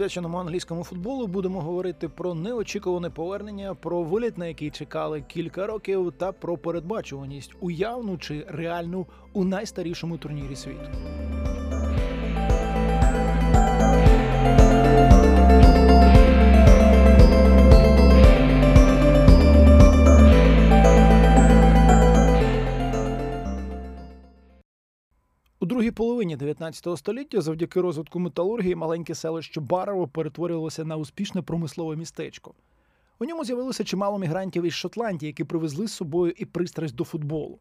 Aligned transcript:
Присвяченому 0.00 0.38
англійському 0.38 0.84
футболу, 0.84 1.26
будемо 1.26 1.60
говорити 1.60 2.08
про 2.08 2.34
неочікуване 2.34 3.10
повернення, 3.10 3.74
про 3.74 4.02
виліт, 4.02 4.38
на 4.38 4.46
який 4.46 4.70
чекали 4.70 5.24
кілька 5.28 5.66
років, 5.66 6.12
та 6.18 6.32
про 6.32 6.58
передбачуваність 6.58 7.52
уявну 7.60 8.18
чи 8.18 8.46
реальну 8.48 9.06
у 9.32 9.44
найстарішому 9.44 10.18
турнірі 10.18 10.56
світу. 10.56 10.90
Половині 26.20 26.36
19 26.36 26.98
століття, 26.98 27.40
завдяки 27.40 27.80
розвитку 27.80 28.18
металургії, 28.18 28.74
маленьке 28.74 29.14
селище 29.14 29.60
Барово 29.60 30.08
перетворювалося 30.08 30.84
на 30.84 30.96
успішне 30.96 31.42
промислове 31.42 31.96
містечко. 31.96 32.54
У 33.18 33.24
ньому 33.24 33.44
з'явилося 33.44 33.84
чимало 33.84 34.18
мігрантів 34.18 34.64
із 34.64 34.72
Шотландії, 34.72 35.28
які 35.28 35.44
привезли 35.44 35.86
з 35.86 35.92
собою 35.92 36.34
і 36.36 36.44
пристрасть 36.44 36.94
до 36.94 37.04
футболу. 37.04 37.58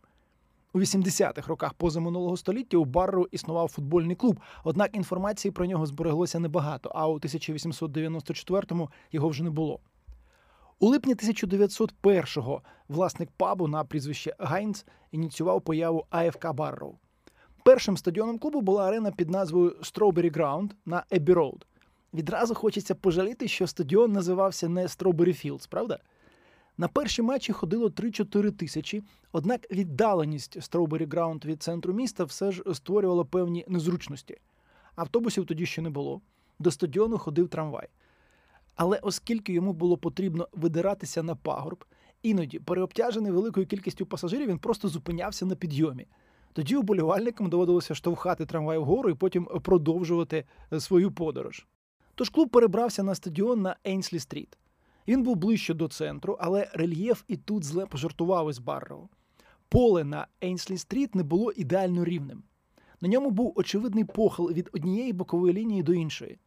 У 0.74 0.80
80-х 0.80 1.48
роках 1.48 1.74
позаминулого 1.74 2.38
століття 2.38 2.78
у 2.78 2.86
Барроу 2.86 3.26
існував 3.32 3.68
футбольний 3.68 4.16
клуб, 4.16 4.40
однак 4.64 4.96
інформації 4.96 5.52
про 5.52 5.66
нього 5.66 5.86
збереглося 5.86 6.40
небагато, 6.40 6.92
а 6.96 7.08
у 7.08 7.20
1894-му 7.20 8.90
його 9.12 9.30
вже 9.30 9.44
не 9.44 9.50
було. 9.50 9.80
У 10.80 10.88
липні 10.88 11.16
1901-го 11.16 12.62
власник 12.88 13.30
пабу 13.38 13.68
на 13.68 13.84
прізвище 13.84 14.36
Гайнц 14.40 14.86
ініціював 15.12 15.62
появу 15.62 16.06
АФК 16.10 16.54
Барроу. 16.54 16.96
Першим 17.64 17.98
стадіоном 17.98 18.38
клубу 18.38 18.62
була 18.62 18.88
арена 18.88 19.12
під 19.12 19.30
назвою 19.30 19.70
Strawberry 19.70 20.32
Ground 20.32 20.70
на 20.86 21.04
Еббі 21.12 21.34
Роуд. 21.34 21.66
Відразу 22.14 22.56
хочеться 22.56 22.96
пожаліти, 22.96 23.48
що 23.48 23.68
стадіон 23.68 24.12
називався 24.12 24.70
не 24.70 24.84
Strawberry 24.84 25.46
Fields, 25.46 25.70
правда? 25.70 26.00
На 26.78 26.88
перші 26.88 27.22
матчі 27.22 27.54
ходило 27.54 27.88
3-4 27.88 28.52
тисячі, 28.52 29.04
однак 29.32 29.72
віддаленість 29.72 30.58
Strawberry 30.58 31.08
Ground 31.08 31.46
від 31.46 31.64
центру 31.64 31.94
міста 31.94 32.24
все 32.24 32.52
ж 32.52 32.64
створювала 32.74 33.24
певні 33.24 33.66
незручності. 33.68 34.38
Автобусів 34.96 35.46
тоді 35.46 35.66
ще 35.66 35.82
не 35.82 35.90
було. 35.90 36.22
До 36.60 36.72
стадіону 36.72 37.18
ходив 37.18 37.48
трамвай. 37.48 37.88
Але 38.76 38.98
оскільки 38.98 39.54
йому 39.54 39.74
було 39.74 39.98
потрібно 39.98 40.48
видиратися 40.54 41.24
на 41.24 41.36
пагорб, 41.36 41.86
іноді, 42.24 42.60
переобтяжений 42.60 43.32
великою 43.32 43.68
кількістю 43.68 44.06
пасажирів, 44.06 44.48
він 44.48 44.60
просто 44.60 44.88
зупинявся 44.88 45.46
на 45.46 45.56
підйомі. 45.56 46.08
Тоді 46.54 46.76
уболівальникам 46.76 47.50
доводилося 47.50 47.96
штовхати 47.96 48.46
трамвай 48.46 48.78
вгору 48.78 49.10
і 49.10 49.14
потім 49.14 49.46
продовжувати 49.46 50.46
свою 50.80 51.12
подорож. 51.12 51.68
Тож 52.16 52.30
клуб 52.30 52.50
перебрався 52.50 53.04
на 53.04 53.16
стадіон 53.16 53.62
на 53.62 53.76
Ейнслі 53.88 54.20
Стріт. 54.20 54.58
Він 55.08 55.24
був 55.24 55.36
ближче 55.36 55.74
до 55.74 55.88
центру, 55.88 56.38
але 56.40 56.70
рельєф 56.74 57.24
і 57.28 57.38
тут 57.38 57.64
зле 57.64 57.86
пожартував 57.86 58.50
із 58.50 58.60
Барроу. 58.60 59.10
Поле 59.70 60.04
на 60.04 60.28
Ейнслі 60.44 60.78
Стріт 60.78 61.16
не 61.16 61.24
було 61.24 61.52
ідеально 61.52 62.06
рівним. 62.06 62.44
На 63.02 63.08
ньому 63.08 63.30
був 63.30 63.54
очевидний 63.56 64.04
похил 64.04 64.52
від 64.52 64.70
однієї 64.74 65.14
бокової 65.14 65.54
лінії 65.54 65.84
до 65.84 65.94
іншої. 65.94 66.40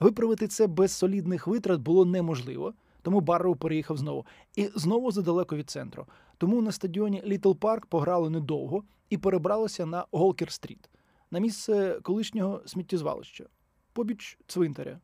Виправити 0.00 0.48
це 0.48 0.66
без 0.66 0.92
солідних 0.92 1.46
витрат 1.46 1.80
було 1.80 2.04
неможливо, 2.04 2.74
тому 3.02 3.20
Барроу 3.20 3.56
переїхав 3.56 3.96
знову. 3.96 4.26
І 4.56 4.70
знову 4.74 5.12
задалеко 5.12 5.56
від 5.56 5.70
центру. 5.70 6.06
Тому 6.38 6.62
на 6.62 6.72
стадіоні 6.72 7.22
Літл 7.26 7.52
Парк 7.52 7.86
пограли 7.86 8.30
недовго 8.30 8.84
і 9.10 9.18
перебралося 9.18 9.86
на 9.86 10.06
Голкер-стріт, 10.12 10.90
на 11.30 11.38
місце 11.38 11.98
колишнього 12.02 12.62
сміттєзвалища, 12.66 13.44
побіч 13.92 14.38
цвинтаря. 14.46 15.00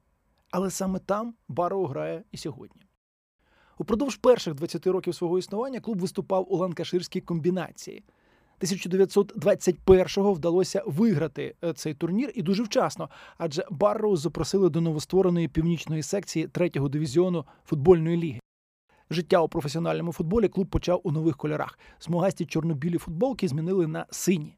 Але 0.51 0.71
саме 0.71 0.99
там 0.99 1.35
Барроу 1.49 1.87
грає 1.87 2.25
і 2.33 2.37
сьогодні. 2.37 2.83
Упродовж 3.79 4.17
перших 4.17 4.55
20 4.55 4.87
років 4.87 5.15
свого 5.15 5.39
існування 5.39 5.81
клуб 5.81 5.99
виступав 5.99 6.53
у 6.53 6.57
ланкаширській 6.57 7.21
комбінації. 7.21 8.05
1921-го 8.61 10.33
вдалося 10.33 10.83
виграти 10.87 11.55
е, 11.65 11.73
цей 11.73 11.95
турнір 11.95 12.33
і 12.35 12.43
дуже 12.43 12.63
вчасно, 12.63 13.11
адже 13.39 13.65
Барроу 13.71 14.17
запросили 14.17 14.71
до 14.71 14.81
новоствореної 14.81 15.49
північної 15.49 16.03
секції 16.03 16.49
третього 16.49 16.89
дивізіону 16.89 17.45
футбольної 17.65 18.17
ліги. 18.17 18.41
Життя 19.11 19.41
у 19.41 19.49
професіональному 19.49 20.13
футболі 20.13 20.49
клуб 20.49 20.67
почав 20.67 21.01
у 21.05 21.13
нових 21.13 21.37
кольорах. 21.37 21.79
Смугасті 21.99 22.47
чорнобілі 22.47 22.99
футболки 22.99 23.49
змінили 23.49 23.87
на 23.87 24.07
сині. 24.11 24.57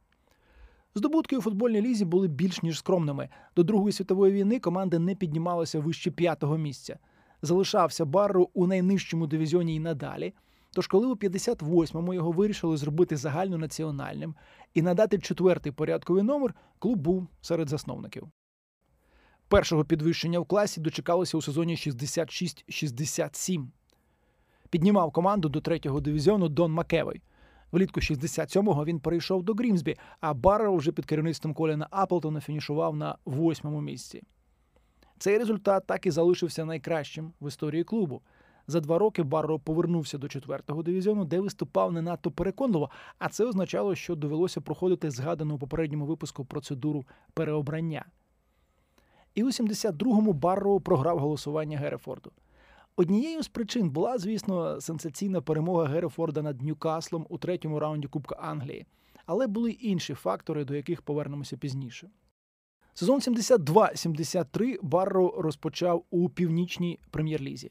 Здобутки 0.94 1.36
у 1.36 1.40
футбольній 1.40 1.82
лізі 1.82 2.04
були 2.04 2.28
більш 2.28 2.62
ніж 2.62 2.78
скромними. 2.78 3.28
До 3.56 3.62
Другої 3.62 3.92
світової 3.92 4.32
війни 4.32 4.60
команда 4.60 4.98
не 4.98 5.14
піднімалася 5.14 5.80
вище 5.80 6.10
п'ятого 6.10 6.58
місця. 6.58 6.98
Залишався 7.42 8.04
Барру 8.04 8.50
у 8.54 8.66
найнижчому 8.66 9.26
дивізіоні 9.26 9.74
й 9.74 9.80
надалі. 9.80 10.34
Тож, 10.72 10.86
коли 10.86 11.06
у 11.06 11.14
58-му 11.14 12.14
його 12.14 12.32
вирішили 12.32 12.76
зробити 12.76 13.16
загальнонаціональним 13.16 14.34
і 14.74 14.82
надати 14.82 15.18
четвертий 15.18 15.72
порядковий 15.72 16.22
номер, 16.22 16.54
клуб 16.78 16.98
був 16.98 17.28
серед 17.40 17.68
засновників. 17.68 18.28
Першого 19.48 19.84
підвищення 19.84 20.40
в 20.40 20.46
класі 20.46 20.80
дочекалося 20.80 21.38
у 21.38 21.42
сезоні 21.42 21.74
66-67. 21.74 23.66
Піднімав 24.70 25.12
команду 25.12 25.48
до 25.48 25.60
третього 25.60 26.00
дивізіону 26.00 26.48
Дон 26.48 26.72
Макевой. 26.72 27.22
Влітку 27.72 28.00
67-го 28.00 28.84
він 28.84 29.00
перейшов 29.00 29.42
до 29.42 29.54
Грімсбі, 29.54 29.96
а 30.20 30.34
Барроу 30.34 30.76
вже 30.76 30.92
під 30.92 31.06
керівництвом 31.06 31.54
Коліна 31.54 31.86
Аплтона 31.90 32.40
фінішував 32.40 32.96
на 32.96 33.18
восьмому 33.24 33.80
місці. 33.80 34.22
Цей 35.18 35.38
результат 35.38 35.86
так 35.86 36.06
і 36.06 36.10
залишився 36.10 36.64
найкращим 36.64 37.32
в 37.40 37.48
історії 37.48 37.84
клубу. 37.84 38.22
За 38.70 38.80
два 38.80 38.98
роки 38.98 39.22
Барро 39.22 39.58
повернувся 39.58 40.18
до 40.18 40.28
четвертого 40.28 40.82
дивізіону, 40.82 41.24
де 41.24 41.40
виступав 41.40 41.92
не 41.92 42.02
надто 42.02 42.30
переконливо, 42.30 42.90
а 43.18 43.28
це 43.28 43.44
означало, 43.44 43.94
що 43.94 44.14
довелося 44.14 44.60
проходити 44.60 45.10
згадану 45.10 45.54
у 45.54 45.58
попередньому 45.58 46.06
випуску 46.06 46.44
процедуру 46.44 47.04
переобрання. 47.34 48.04
І 49.34 49.44
у 49.44 49.46
72-му 49.46 50.32
Барро 50.32 50.80
програв 50.80 51.18
голосування 51.18 51.78
Герефорду. 51.78 52.30
Однією 52.96 53.42
з 53.42 53.48
причин 53.48 53.90
була, 53.90 54.18
звісно, 54.18 54.80
сенсаційна 54.80 55.40
перемога 55.40 55.84
Герефорда 55.84 56.42
над 56.42 56.62
Ньюкаслом 56.62 57.26
у 57.28 57.38
третьому 57.38 57.78
раунді 57.78 58.08
Кубка 58.08 58.34
Англії, 58.34 58.86
але 59.26 59.46
були 59.46 59.70
інші 59.70 60.14
фактори, 60.14 60.64
до 60.64 60.74
яких 60.74 61.02
повернемося 61.02 61.56
пізніше. 61.56 62.10
Сезон 62.94 63.20
72-73 63.20 64.78
Барро 64.82 65.34
розпочав 65.38 66.04
у 66.10 66.28
північній 66.28 66.98
прем'єр-лізі. 67.10 67.70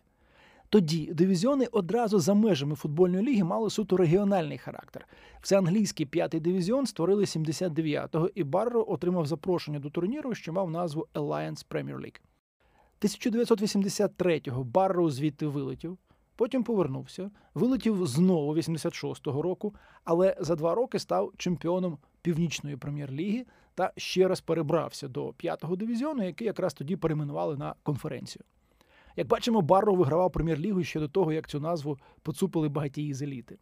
Тоді 0.69 1.13
дивізіони 1.13 1.65
одразу 1.71 2.19
за 2.19 2.33
межами 2.33 2.75
футбольної 2.75 3.25
ліги 3.25 3.43
мали 3.43 3.69
суто 3.69 3.97
регіональний 3.97 4.57
характер. 4.57 5.07
Всеанглійський 5.41 6.05
п'ятий 6.05 6.39
дивізіон 6.39 6.85
створили 6.85 7.23
79-го, 7.23 8.29
і 8.35 8.43
Барро 8.43 8.85
отримав 8.87 9.25
запрошення 9.25 9.79
до 9.79 9.89
турніру, 9.89 10.35
що 10.35 10.53
мав 10.53 10.71
назву 10.71 11.07
Alliance 11.13 11.65
Premier 11.69 11.95
League. 11.95 12.19
1983-го 13.01 14.63
Барроу 14.63 15.09
звідти 15.09 15.47
вилетів, 15.47 15.97
потім 16.35 16.63
повернувся, 16.63 17.31
вилетів 17.53 18.07
знову 18.07 18.55
86-го 18.55 19.41
року, 19.41 19.75
але 20.03 20.37
за 20.39 20.55
два 20.55 20.75
роки 20.75 20.99
став 20.99 21.31
чемпіоном 21.37 21.97
північної 22.21 22.77
прем'єр-ліги 22.77 23.45
та 23.75 23.91
ще 23.97 24.27
раз 24.27 24.41
перебрався 24.41 25.07
до 25.07 25.33
п'ятого 25.33 25.75
дивізіону, 25.75 26.23
який 26.23 26.47
якраз 26.47 26.73
тоді 26.73 26.95
перейменували 26.95 27.57
на 27.57 27.75
конференцію. 27.83 28.43
Як 29.19 29.27
бачимо, 29.27 29.61
Барроу 29.61 29.95
вигравав 29.95 30.31
прем'єр-лігу 30.31 30.83
ще 30.83 30.99
до 30.99 31.07
того, 31.07 31.33
як 31.33 31.47
цю 31.47 31.59
назву 31.59 31.97
поцупили 32.21 32.69
багатії 32.69 33.13
з 33.13 33.21
еліти. 33.21 33.57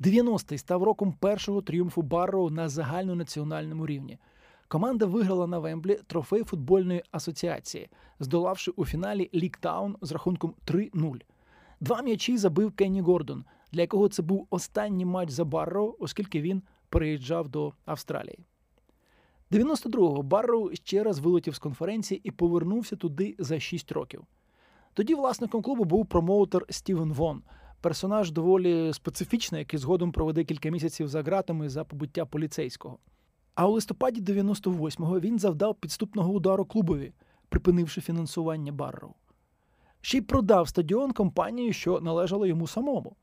90-й 0.00 0.58
став 0.58 0.82
роком 0.82 1.12
першого 1.12 1.62
тріумфу 1.62 2.02
Барроу 2.02 2.50
на 2.50 2.68
загальнонаціональному 2.68 3.86
рівні. 3.86 4.18
Команда 4.68 5.06
виграла 5.06 5.46
на 5.46 5.58
Вемблі 5.58 5.98
трофей 6.06 6.44
футбольної 6.44 7.02
асоціації, 7.10 7.88
здолавши 8.20 8.70
у 8.70 8.84
фіналі 8.84 9.30
Ліктаун 9.34 9.96
з 10.00 10.12
рахунком 10.12 10.54
3-0. 10.66 11.20
Два 11.80 12.02
м'ячі 12.02 12.36
забив 12.36 12.72
Кенні 12.72 13.00
Гордон, 13.00 13.44
для 13.72 13.80
якого 13.80 14.08
це 14.08 14.22
був 14.22 14.46
останній 14.50 15.04
матч 15.04 15.30
за 15.30 15.44
Барроу, 15.44 15.96
оскільки 15.98 16.40
він 16.40 16.62
переїжджав 16.88 17.48
до 17.48 17.72
Австралії. 17.84 18.38
92-го 19.50 20.22
Барроу 20.22 20.70
ще 20.74 21.02
раз 21.02 21.18
вилетів 21.18 21.54
з 21.54 21.58
конференції 21.58 22.20
і 22.24 22.30
повернувся 22.30 22.96
туди 22.96 23.36
за 23.38 23.60
6 23.60 23.92
років. 23.92 24.22
Тоді 24.94 25.14
власником 25.14 25.62
клубу 25.62 25.84
був 25.84 26.06
промоутер 26.06 26.64
Стівен 26.70 27.12
Вон, 27.12 27.42
персонаж 27.80 28.30
доволі 28.30 28.92
специфічний, 28.92 29.58
який 29.58 29.78
згодом 29.78 30.12
проведе 30.12 30.44
кілька 30.44 30.70
місяців 30.70 31.08
за 31.08 31.22
ґратами 31.22 31.68
за 31.68 31.84
побиття 31.84 32.26
поліцейського. 32.26 32.98
А 33.54 33.68
у 33.68 33.72
листопаді 33.72 34.20
98-го 34.20 35.20
він 35.20 35.38
завдав 35.38 35.74
підступного 35.74 36.32
удару 36.32 36.64
клубові, 36.64 37.12
припинивши 37.48 38.00
фінансування 38.00 38.72
Барроу. 38.72 39.14
Ще 40.00 40.18
й 40.18 40.20
продав 40.20 40.68
стадіон 40.68 41.12
компанії, 41.12 41.72
що 41.72 42.00
належала 42.00 42.46
йому 42.46 42.66
самому. 42.66 43.16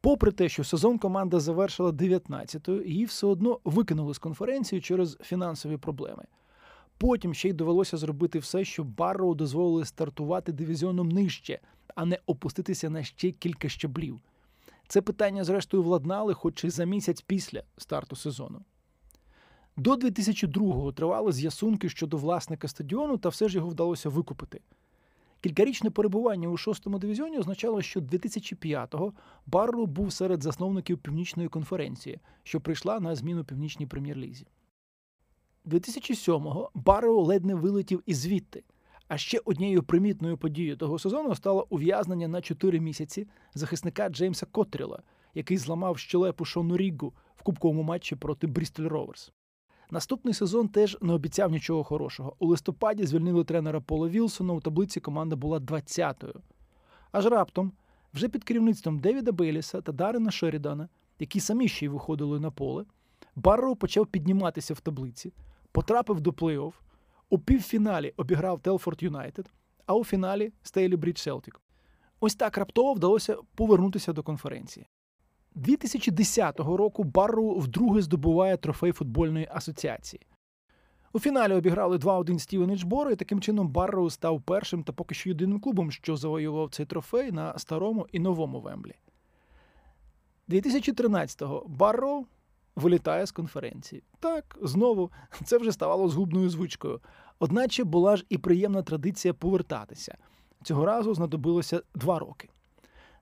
Попри 0.00 0.32
те, 0.32 0.48
що 0.48 0.64
сезон 0.64 0.98
команда 0.98 1.40
завершила 1.40 1.90
19-ю, 1.90 2.84
її 2.84 3.04
все 3.04 3.26
одно 3.26 3.60
викинули 3.64 4.14
з 4.14 4.18
конференції 4.18 4.80
через 4.80 5.18
фінансові 5.22 5.76
проблеми. 5.76 6.24
Потім 6.98 7.34
ще 7.34 7.48
й 7.48 7.52
довелося 7.52 7.96
зробити 7.96 8.38
все, 8.38 8.64
щоб 8.64 8.86
Барроу 8.86 9.34
дозволили 9.34 9.84
стартувати 9.84 10.52
дивізіоном 10.52 11.08
нижче, 11.08 11.60
а 11.94 12.04
не 12.04 12.18
опуститися 12.26 12.90
на 12.90 13.02
ще 13.02 13.30
кілька 13.30 13.68
щаблів. 13.68 14.20
Це 14.88 15.02
питання, 15.02 15.44
зрештою, 15.44 15.82
владнали, 15.82 16.34
хоч 16.34 16.64
і 16.64 16.70
за 16.70 16.84
місяць 16.84 17.20
після 17.20 17.62
старту 17.76 18.16
сезону. 18.16 18.60
До 19.76 19.94
2002-го 19.94 20.92
тривали 20.92 21.32
з'ясунки 21.32 21.88
щодо 21.88 22.16
власника 22.16 22.68
стадіону, 22.68 23.18
та 23.18 23.28
все 23.28 23.48
ж 23.48 23.56
його 23.56 23.68
вдалося 23.68 24.08
викупити. 24.08 24.60
Кількарічне 25.40 25.90
перебування 25.90 26.48
у 26.48 26.56
шостому 26.56 26.98
дивізіоні 26.98 27.38
означало, 27.38 27.82
що 27.82 28.00
2005-го 28.00 29.12
Барроу 29.46 29.86
був 29.86 30.12
серед 30.12 30.42
засновників 30.42 30.98
Північної 30.98 31.48
конференції, 31.48 32.20
що 32.42 32.60
прийшла 32.60 33.00
на 33.00 33.14
зміну 33.14 33.44
північній 33.44 33.86
прем'єр-лізі. 33.86 34.46
2007-го 35.66 36.70
Барроу 36.74 37.22
ледь 37.22 37.44
не 37.44 37.54
вилетів 37.54 38.02
із 38.06 38.18
звідти. 38.18 38.64
А 39.08 39.18
ще 39.18 39.40
однією 39.44 39.82
примітною 39.82 40.38
подією 40.38 40.76
того 40.76 40.98
сезону 40.98 41.34
стало 41.34 41.66
ув'язнення 41.70 42.28
на 42.28 42.40
4 42.40 42.80
місяці 42.80 43.28
захисника 43.54 44.08
Джеймса 44.08 44.46
Коттріла, 44.46 45.02
який 45.34 45.56
зламав 45.56 45.98
щелепу 45.98 46.44
Шону 46.44 46.76
Ріггу 46.76 47.14
в 47.36 47.42
кубковому 47.42 47.82
матчі 47.82 48.16
проти 48.16 48.46
Брістоль 48.46 48.88
Роверс. 48.88 49.32
Наступний 49.90 50.34
сезон 50.34 50.68
теж 50.68 50.98
не 51.00 51.12
обіцяв 51.12 51.50
нічого 51.50 51.84
хорошого. 51.84 52.36
У 52.38 52.46
листопаді 52.46 53.06
звільнили 53.06 53.44
тренера 53.44 53.80
Пола 53.80 54.08
Вілсона. 54.08 54.52
У 54.52 54.60
таблиці 54.60 55.00
команда 55.00 55.36
була 55.36 55.58
20-ю. 55.58 56.40
Аж 57.12 57.26
раптом, 57.26 57.72
вже 58.14 58.28
під 58.28 58.44
керівництвом 58.44 58.98
Девіда 58.98 59.32
Бейліса 59.32 59.80
та 59.80 59.92
Дарена 59.92 60.30
Шерідана, 60.30 60.88
які 61.18 61.40
самі 61.40 61.68
ще 61.68 61.84
й 61.84 61.88
виходили 61.88 62.40
на 62.40 62.50
поле, 62.50 62.84
Барроу 63.36 63.76
почав 63.76 64.06
підніматися 64.06 64.74
в 64.74 64.80
таблиці, 64.80 65.32
потрапив 65.72 66.20
до 66.20 66.30
плей-офф, 66.30 66.72
у 67.30 67.38
півфіналі 67.38 68.14
обіграв 68.16 68.60
Телфорд 68.60 69.02
Юнайтед, 69.02 69.50
а 69.86 69.94
у 69.94 70.04
фіналі 70.04 70.52
Стейлібрідж 70.62 71.18
Селтік. 71.18 71.60
Ось 72.20 72.34
так 72.34 72.58
раптово 72.58 72.92
вдалося 72.92 73.36
повернутися 73.54 74.12
до 74.12 74.22
конференції. 74.22 74.86
2010 75.58 76.60
року 76.60 77.04
Барроу 77.04 77.58
вдруге 77.58 78.02
здобуває 78.02 78.56
трофей 78.56 78.92
футбольної 78.92 79.48
асоціації. 79.52 80.26
У 81.12 81.18
фіналі 81.18 81.52
обіграли 81.52 81.96
2-1 81.96 82.38
Стівенідж 82.38 82.70
Боро, 82.70 83.10
і 83.10 83.16
таким 83.16 83.40
чином 83.40 83.68
Барроу 83.68 84.10
став 84.10 84.42
першим 84.42 84.82
та 84.82 84.92
поки 84.92 85.14
що 85.14 85.28
єдиним 85.28 85.60
клубом, 85.60 85.90
що 85.90 86.16
завоював 86.16 86.70
цей 86.70 86.86
трофей 86.86 87.32
на 87.32 87.58
старому 87.58 88.06
і 88.12 88.18
новому 88.18 88.60
Вемблі. 88.60 88.94
2013-го 90.48 91.64
Барроу 91.68 92.26
вилітає 92.76 93.26
з 93.26 93.32
конференції. 93.32 94.02
Так, 94.20 94.58
знову 94.62 95.10
це 95.44 95.58
вже 95.58 95.72
ставало 95.72 96.08
згубною 96.08 96.50
звичкою. 96.50 97.00
Одначе 97.38 97.84
була 97.84 98.16
ж 98.16 98.24
і 98.28 98.38
приємна 98.38 98.82
традиція 98.82 99.34
повертатися. 99.34 100.16
Цього 100.62 100.86
разу 100.86 101.14
знадобилося 101.14 101.82
два 101.94 102.18
роки. 102.18 102.48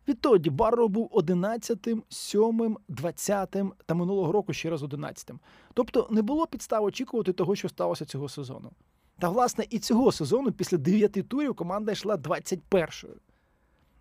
Відтоді 0.09 0.51
Барроу 0.51 0.89
був 0.89 1.11
11-тим, 1.13 2.03
7-м, 2.11 2.77
20-тим 2.89 3.73
та 3.87 3.95
минулого 3.95 4.33
року 4.33 4.53
ще 4.53 4.71
раз 4.71 4.83
11-тим. 4.83 5.39
Тобто 5.75 6.09
не 6.11 6.23
було 6.23 6.47
підстав 6.47 6.85
очікувати 6.85 7.33
того, 7.33 7.55
що 7.55 7.69
сталося 7.69 8.05
цього 8.05 8.29
сезону. 8.29 8.71
Та, 9.19 9.29
власне, 9.29 9.65
і 9.71 9.79
цього 9.79 10.13
сезону 10.13 10.53
після 10.53 10.77
9 10.77 11.29
турів 11.29 11.55
команда 11.55 11.93
йшла 11.93 12.17
21-ю. 12.17 13.09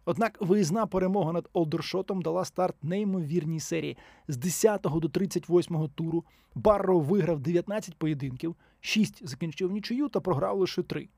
Однак 0.06 0.38
виїзна 0.42 0.86
перемога 0.86 1.34
над 1.34 1.50
Олдершотом 1.54 2.22
дала 2.22 2.46
старт 2.46 2.76
неймовірній 2.84 3.60
серії. 3.60 3.98
З 4.28 4.38
10 4.38 4.82
до 4.82 5.10
38 5.10 5.90
туру 5.96 6.24
Барроу 6.56 7.02
виграв 7.02 7.40
19 7.40 7.96
поєдинків, 7.96 8.56
6 8.82 9.28
закінчив 9.28 9.72
нічию 9.72 10.10
та 10.10 10.20
програв 10.20 10.60
лише 10.60 10.84
3. 10.84 11.10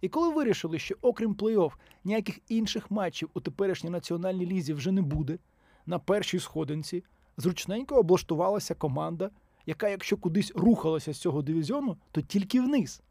І 0.00 0.08
коли 0.08 0.34
вирішили, 0.34 0.78
що 0.78 0.94
окрім 1.02 1.34
плей-офф 1.34 1.72
ніяких 2.04 2.38
інших 2.48 2.90
матчів 2.90 3.30
у 3.34 3.40
теперішній 3.40 3.90
національній 3.90 4.46
лізі 4.46 4.72
вже 4.74 4.92
не 4.92 5.02
буде, 5.02 5.38
на 5.86 5.98
першій 5.98 6.38
сходинці 6.38 7.04
зручненько 7.36 7.94
облаштувалася 7.94 8.74
команда, 8.74 9.30
яка, 9.66 9.88
якщо 9.88 10.16
кудись 10.16 10.52
рухалася 10.54 11.12
з 11.12 11.18
цього 11.18 11.42
дивізіону, 11.42 11.96
то 12.12 12.20
тільки 12.20 12.60
вниз. 12.60 13.02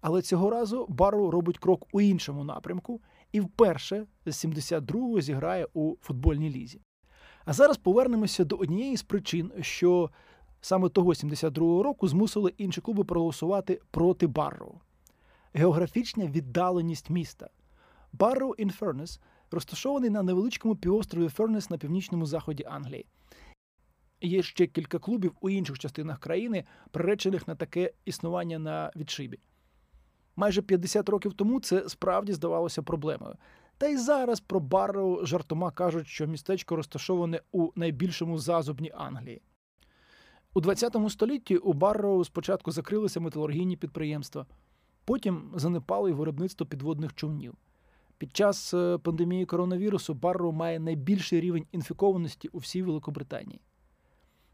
Але 0.00 0.22
цього 0.22 0.50
разу 0.50 0.86
Барроу 0.88 1.30
робить 1.30 1.58
крок 1.58 1.86
у 1.92 2.00
іншому 2.00 2.44
напрямку 2.44 3.00
і 3.32 3.40
вперше 3.40 4.06
з 4.26 4.44
72-го 4.44 5.20
зіграє 5.20 5.66
у 5.74 5.96
футбольній 6.00 6.50
лізі. 6.50 6.80
А 7.44 7.52
зараз 7.52 7.76
повернемося 7.76 8.44
до 8.44 8.56
однієї 8.56 8.96
з 8.96 9.02
причин, 9.02 9.52
що 9.60 10.10
саме 10.60 10.88
того 10.88 11.10
72-го 11.10 11.82
року 11.82 12.08
змусили 12.08 12.52
інші 12.58 12.80
клуби 12.80 13.04
проголосувати 13.04 13.80
проти 13.90 14.26
Барроу. 14.26 14.74
Географічна 15.54 16.26
віддаленість 16.26 17.10
міста. 17.10 17.50
Барроу 18.12 18.54
ін 18.54 18.70
Фернес 18.70 19.20
розташований 19.50 20.10
на 20.10 20.22
невеличкому 20.22 20.76
півострові 20.76 21.28
Фернес 21.28 21.70
на 21.70 21.78
північному 21.78 22.26
заході 22.26 22.64
Англії. 22.64 23.06
Є 24.20 24.42
ще 24.42 24.66
кілька 24.66 24.98
клубів 24.98 25.32
у 25.40 25.50
інших 25.50 25.78
частинах 25.78 26.18
країни, 26.18 26.64
приречених 26.90 27.48
на 27.48 27.54
таке 27.54 27.92
існування 28.04 28.58
на 28.58 28.92
відшибі. 28.96 29.38
Майже 30.36 30.62
50 30.62 31.08
років 31.08 31.32
тому 31.32 31.60
це 31.60 31.88
справді 31.88 32.32
здавалося 32.32 32.82
проблемою. 32.82 33.36
Та 33.78 33.86
й 33.86 33.96
зараз 33.96 34.40
про 34.40 34.60
Барроу 34.60 35.26
жартома 35.26 35.70
кажуть, 35.70 36.06
що 36.06 36.26
містечко 36.26 36.76
розташоване 36.76 37.40
у 37.52 37.70
найбільшому 37.76 38.38
зазубні 38.38 38.92
Англії. 38.94 39.42
У 40.54 40.60
20 40.60 40.96
столітті 41.08 41.56
у 41.56 41.72
Барроу 41.72 42.24
спочатку 42.24 42.70
закрилися 42.70 43.20
металургійні 43.20 43.76
підприємства, 43.76 44.46
потім 45.04 45.50
занепало 45.54 46.08
й 46.08 46.12
виробництво 46.12 46.66
підводних 46.66 47.14
човнів. 47.14 47.54
Під 48.18 48.36
час 48.36 48.74
е, 48.74 48.98
пандемії 48.98 49.46
коронавірусу 49.46 50.14
Барроу 50.14 50.52
має 50.52 50.80
найбільший 50.80 51.40
рівень 51.40 51.66
інфікованості 51.72 52.48
у 52.48 52.58
всій 52.58 52.82
Великобританії. 52.82 53.60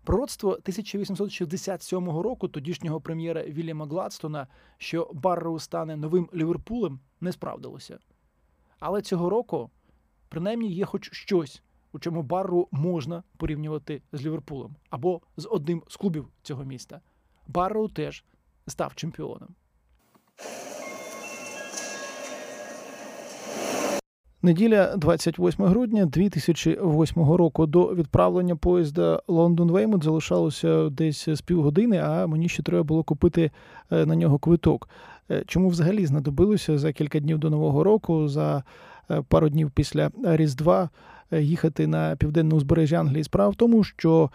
Пророцтво 0.05 0.51
1867 0.51 2.11
року 2.11 2.49
тодішнього 2.49 3.01
прем'єра 3.01 3.43
Вільяма 3.43 3.87
Гладстона, 3.87 4.47
що 4.79 5.11
Барроу 5.15 5.59
стане 5.59 5.97
новим 5.97 6.29
Ліверпулем, 6.35 7.01
не 7.21 7.33
справдилося. 7.33 7.99
Але 8.79 9.03
цього 9.03 9.31
року, 9.31 9.71
принаймні, 10.29 10.73
є 10.73 10.85
хоч 10.85 11.13
щось, 11.13 11.63
у 11.93 11.99
чому 11.99 12.23
Барроу 12.23 12.69
можна 12.71 13.23
порівнювати 13.37 14.03
з 14.13 14.27
Ліверпулем 14.27 14.77
або 14.91 15.21
з 15.37 15.49
одним 15.49 15.83
з 15.89 15.97
клубів 15.97 16.29
цього 16.43 16.65
міста. 16.65 17.01
Барроу 17.47 17.89
теж 17.89 18.25
став 18.67 18.95
чемпіоном. 18.95 19.55
Неділя 24.43 24.97
28 24.97 25.65
грудня 25.65 26.07
2008 26.07 27.23
року 27.33 27.67
до 27.67 27.95
відправлення 27.95 28.57
поїзда 28.57 29.23
Лондон 29.29 29.71
Веймут 29.71 30.05
залишалося 30.05 30.89
десь 30.89 31.29
з 31.29 31.41
півгодини, 31.41 31.99
а 31.99 32.27
мені 32.27 32.49
ще 32.49 32.63
треба 32.63 32.83
було 32.83 33.03
купити 33.03 33.51
е, 33.93 34.07
на 34.07 34.17
нього 34.17 34.39
квиток. 34.39 34.89
Е, 35.31 35.43
чому 35.47 35.69
взагалі 35.69 36.07
знадобилося 36.07 36.79
за 36.79 36.93
кілька 36.93 37.21
днів 37.21 37.39
до 37.39 37.51
Нового 37.51 37.85
року, 37.85 38.29
за 38.29 38.63
е, 39.11 39.23
пару 39.29 39.49
днів 39.49 39.71
після 39.71 40.11
Різдва 40.25 40.89
їхати 41.33 41.87
на 41.87 42.17
південне 42.17 42.55
узбережжя 42.55 42.97
Англії. 42.97 43.25
Справа 43.25 43.51
в 43.51 43.55
тому, 43.55 43.85
що 43.85 44.31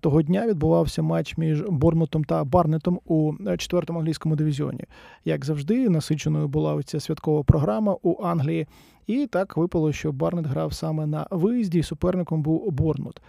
того 0.00 0.22
дня 0.22 0.46
відбувався 0.46 1.02
матч 1.02 1.36
між 1.36 1.62
Бормутом 1.62 2.24
та 2.24 2.44
Барнетом 2.44 3.00
у 3.04 3.32
четвертому 3.58 3.98
англійському 3.98 4.36
дивізіоні. 4.36 4.84
Як 5.24 5.44
завжди, 5.44 5.88
насиченою 5.88 6.48
була 6.48 6.82
ця 6.82 7.00
святкова 7.00 7.42
програма 7.42 7.96
у 8.02 8.24
Англії. 8.24 8.66
І 9.06 9.26
так 9.26 9.56
випало, 9.56 9.92
що 9.92 10.12
Барнет 10.12 10.46
грав 10.46 10.72
саме 10.72 11.06
на 11.06 11.26
виїзді, 11.30 11.78
і 11.78 11.82
суперником 11.82 12.42
був 12.42 12.72
Борнмут. 12.72 13.20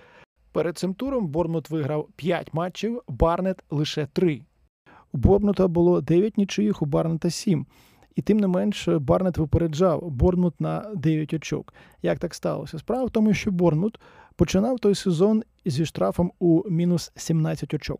Перед 0.52 0.78
цим 0.78 0.94
туром 0.94 1.28
Борнмут 1.28 1.70
виграв 1.70 2.08
5 2.16 2.54
матчів, 2.54 3.02
Барнет 3.08 3.64
лише 3.70 4.08
3. 4.14 4.42
У 5.12 5.18
Борнмута 5.18 5.68
було 5.68 6.02
9 6.02 6.38
нічиїх, 6.38 6.82
у 6.82 6.86
Барнета 6.86 7.30
7. 7.30 7.66
І 8.16 8.22
тим 8.22 8.38
не 8.38 8.48
менш 8.48 8.88
Барнет 8.88 9.38
випереджав 9.38 10.12
Борнмут 10.12 10.62
на 10.62 10.92
9 10.96 11.34
очок. 11.34 11.74
Як 12.02 12.20
так 12.20 12.34
сталося? 12.34 12.80
Справа 12.80 13.06
в 13.06 13.10
тому, 13.10 13.34
що 13.34 13.52
Борнмут 13.52 14.00
починав 14.36 14.80
той 14.80 14.96
сезон 14.96 15.44
зі 15.66 15.86
штрафом 15.86 16.32
у 16.40 16.70
мінус 16.70 17.12
17 17.16 17.74
очок. 17.74 18.00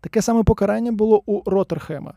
Таке 0.00 0.22
саме 0.22 0.42
покарання 0.42 0.92
було 0.92 1.22
у 1.26 1.50
Роттерхема. 1.50 2.14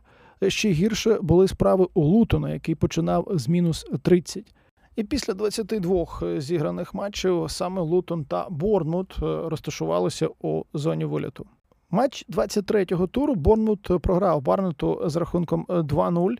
Ще 0.47 0.69
гірше 0.69 1.19
були 1.21 1.47
справи 1.47 1.87
у 1.93 2.01
Лутона, 2.01 2.53
який 2.53 2.75
починав 2.75 3.27
з 3.33 3.47
мінус 3.47 3.85
30. 4.01 4.53
І 4.95 5.03
після 5.03 5.33
22 5.33 6.05
зіграних 6.37 6.93
матчів 6.93 7.45
саме 7.47 7.81
Лутон 7.81 8.25
та 8.25 8.47
Борнмут 8.49 9.15
е, 9.17 9.49
розташувалися 9.49 10.29
у 10.41 10.63
зоні 10.73 11.05
виліту. 11.05 11.45
Матч 11.89 12.25
23-го 12.29 13.07
туру 13.07 13.35
Борнмут 13.35 14.01
програв 14.01 14.41
Барнету 14.41 15.01
з 15.05 15.15
рахунком 15.15 15.65
2-0. 15.69 16.35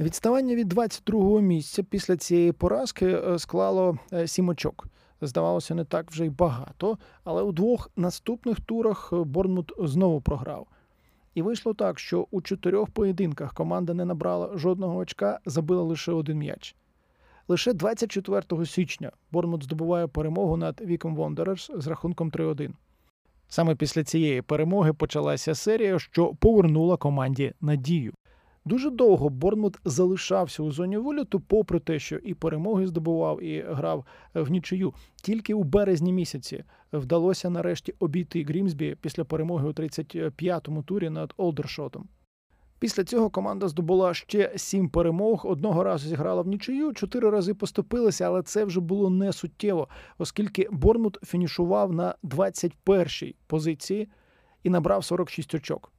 Е, 0.00 0.04
Відставання 0.04 0.54
від 0.54 0.72
22-го 0.72 1.40
місця 1.40 1.82
після 1.82 2.16
цієї 2.16 2.52
поразки 2.52 3.06
е, 3.06 3.38
склало 3.38 3.98
7 4.26 4.48
очок. 4.48 4.86
Здавалося, 5.20 5.74
не 5.74 5.84
так 5.84 6.10
вже 6.10 6.26
й 6.26 6.30
багато, 6.30 6.98
але 7.24 7.42
у 7.42 7.52
двох 7.52 7.90
наступних 7.96 8.60
турах 8.60 9.12
Борнмут 9.14 9.72
знову 9.78 10.20
програв. 10.20 10.66
І 11.34 11.42
вийшло 11.42 11.74
так, 11.74 11.98
що 11.98 12.26
у 12.30 12.42
чотирьох 12.42 12.90
поєдинках 12.90 13.54
команда 13.54 13.94
не 13.94 14.04
набрала 14.04 14.58
жодного 14.58 14.96
очка, 14.96 15.40
забила 15.46 15.82
лише 15.82 16.12
один 16.12 16.38
м'яч. 16.38 16.76
Лише 17.48 17.72
24 17.72 18.66
січня 18.66 19.12
Бормут 19.32 19.64
здобуває 19.64 20.06
перемогу 20.06 20.56
над 20.56 20.80
Віком 20.80 21.16
Вондерерс 21.16 21.70
з 21.74 21.86
рахунком 21.86 22.30
3-1. 22.30 22.70
Саме 23.48 23.74
після 23.74 24.04
цієї 24.04 24.42
перемоги 24.42 24.92
почалася 24.92 25.54
серія, 25.54 25.98
що 25.98 26.34
повернула 26.34 26.96
команді 26.96 27.52
надію. 27.60 28.12
Дуже 28.66 28.90
довго 28.90 29.28
Борнмут 29.28 29.78
залишався 29.84 30.62
у 30.62 30.70
зоні 30.70 30.98
виліту, 30.98 31.40
попри 31.40 31.80
те, 31.80 31.98
що 31.98 32.16
і 32.16 32.34
перемоги 32.34 32.86
здобував, 32.86 33.42
і 33.42 33.64
грав 33.68 34.04
в 34.34 34.50
нічию. 34.50 34.94
Тільки 35.16 35.54
у 35.54 35.62
березні 35.62 36.12
місяці 36.12 36.64
вдалося 36.92 37.50
нарешті 37.50 37.94
обійти 37.98 38.44
Грімсбі 38.44 38.96
після 39.00 39.24
перемоги 39.24 39.68
у 39.68 39.72
35-му 39.72 40.82
турі 40.82 41.10
над 41.10 41.34
Олдершотом. 41.36 42.08
Після 42.78 43.04
цього 43.04 43.30
команда 43.30 43.68
здобула 43.68 44.14
ще 44.14 44.52
сім 44.56 44.88
перемог. 44.88 45.46
Одного 45.46 45.84
разу 45.84 46.08
зіграла 46.08 46.42
в 46.42 46.46
нічию, 46.46 46.92
чотири 46.92 47.30
рази 47.30 47.54
поступилася, 47.54 48.24
але 48.24 48.42
це 48.42 48.64
вже 48.64 48.80
було 48.80 49.10
не 49.10 49.32
суттєво, 49.32 49.88
оскільки 50.18 50.68
Борнмут 50.70 51.18
фінішував 51.24 51.92
на 51.92 52.14
21-й 52.24 53.34
позиції 53.46 54.08
і 54.62 54.70
набрав 54.70 55.04
46 55.04 55.54
очок. 55.54 55.93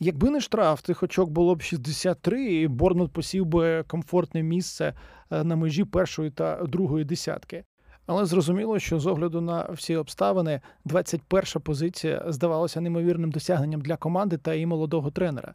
Якби 0.00 0.30
не 0.30 0.40
штраф, 0.40 0.82
тих 0.82 1.02
очок 1.02 1.30
було 1.30 1.54
б 1.54 1.62
63, 1.62 2.54
і 2.54 2.68
Борнмут 2.68 3.12
посів 3.12 3.46
би 3.46 3.82
комфортне 3.82 4.42
місце 4.42 4.94
е, 5.30 5.44
на 5.44 5.56
межі 5.56 5.84
першої 5.84 6.30
та 6.30 6.64
другої 6.64 7.04
десятки. 7.04 7.64
Але 8.06 8.24
зрозуміло, 8.24 8.78
що 8.78 9.00
з 9.00 9.06
огляду 9.06 9.40
на 9.40 9.68
всі 9.70 9.96
обставини 9.96 10.60
21-ша 10.86 11.60
позиція 11.60 12.24
здавалася 12.28 12.80
неймовірним 12.80 13.30
досягненням 13.30 13.80
для 13.80 13.96
команди 13.96 14.38
та 14.38 14.54
її 14.54 14.66
молодого 14.66 15.10
тренера. 15.10 15.54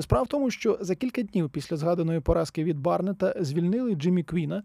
Справа 0.00 0.24
в 0.24 0.28
тому, 0.28 0.50
що 0.50 0.78
за 0.80 0.94
кілька 0.94 1.22
днів 1.22 1.50
після 1.50 1.76
згаданої 1.76 2.20
поразки 2.20 2.64
від 2.64 2.78
Барнета 2.78 3.34
звільнили 3.40 3.94
Джиммі 3.94 4.22
Квіна, 4.22 4.62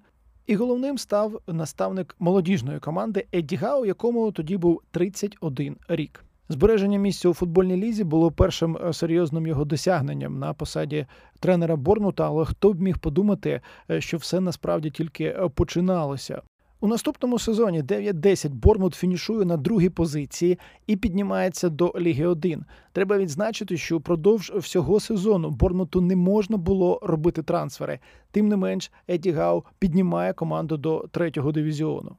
і 0.47 0.55
головним 0.55 0.97
став 0.97 1.41
наставник 1.47 2.15
молодіжної 2.19 2.79
команди 2.79 3.25
Едді 3.35 3.55
Гау, 3.55 3.85
якому 3.85 4.31
тоді 4.31 4.57
був 4.57 4.81
31 4.91 5.77
рік. 5.87 6.23
Збереження 6.49 6.99
місця 6.99 7.29
у 7.29 7.33
футбольній 7.33 7.77
лізі 7.77 8.03
було 8.03 8.31
першим 8.31 8.77
е, 8.77 8.93
серйозним 8.93 9.47
його 9.47 9.65
досягненням 9.65 10.39
на 10.39 10.53
посаді 10.53 11.05
тренера 11.39 11.75
Борнута, 11.75 12.27
але 12.27 12.45
хто 12.45 12.73
б 12.73 12.81
міг 12.81 12.97
подумати, 12.97 13.61
е, 13.91 14.01
що 14.01 14.17
все 14.17 14.39
насправді 14.39 14.89
тільки 14.89 15.23
е, 15.23 15.49
починалося. 15.55 16.41
У 16.83 16.87
наступному 16.87 17.39
сезоні 17.39 17.83
9-10 17.83 18.49
Бормут 18.49 18.95
фінішує 18.95 19.45
на 19.45 19.57
другій 19.57 19.89
позиції 19.89 20.59
і 20.87 20.95
піднімається 20.95 21.69
до 21.69 21.93
Ліги 21.99 22.25
1. 22.25 22.65
Треба 22.91 23.17
відзначити, 23.17 23.77
що 23.77 23.97
впродовж 23.97 24.51
всього 24.55 24.99
сезону 24.99 25.49
Бормуту 25.49 26.01
не 26.01 26.15
можна 26.15 26.57
було 26.57 26.99
робити 27.03 27.43
трансфери. 27.43 27.99
Тим 28.31 28.47
не 28.47 28.57
менш, 28.57 28.91
Еді 29.07 29.31
Гау 29.31 29.63
піднімає 29.79 30.33
команду 30.33 30.77
до 30.77 31.05
третього 31.11 31.51
дивізіону. 31.51 32.15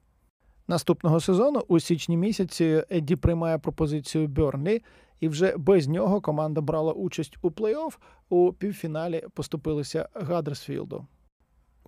Наступного 0.68 1.20
сезону 1.20 1.62
у 1.68 1.80
січні 1.80 2.16
місяці 2.16 2.82
Едді 2.90 3.16
приймає 3.16 3.58
пропозицію 3.58 4.28
Бьорнлі, 4.28 4.82
і 5.20 5.28
вже 5.28 5.56
без 5.56 5.88
нього 5.88 6.20
команда 6.20 6.60
брала 6.60 6.92
участь 6.92 7.38
у 7.42 7.48
плей-офф. 7.48 7.98
У 8.28 8.52
півфіналі 8.52 9.24
поступилися 9.34 10.08
Гадерсфілду. 10.14 11.06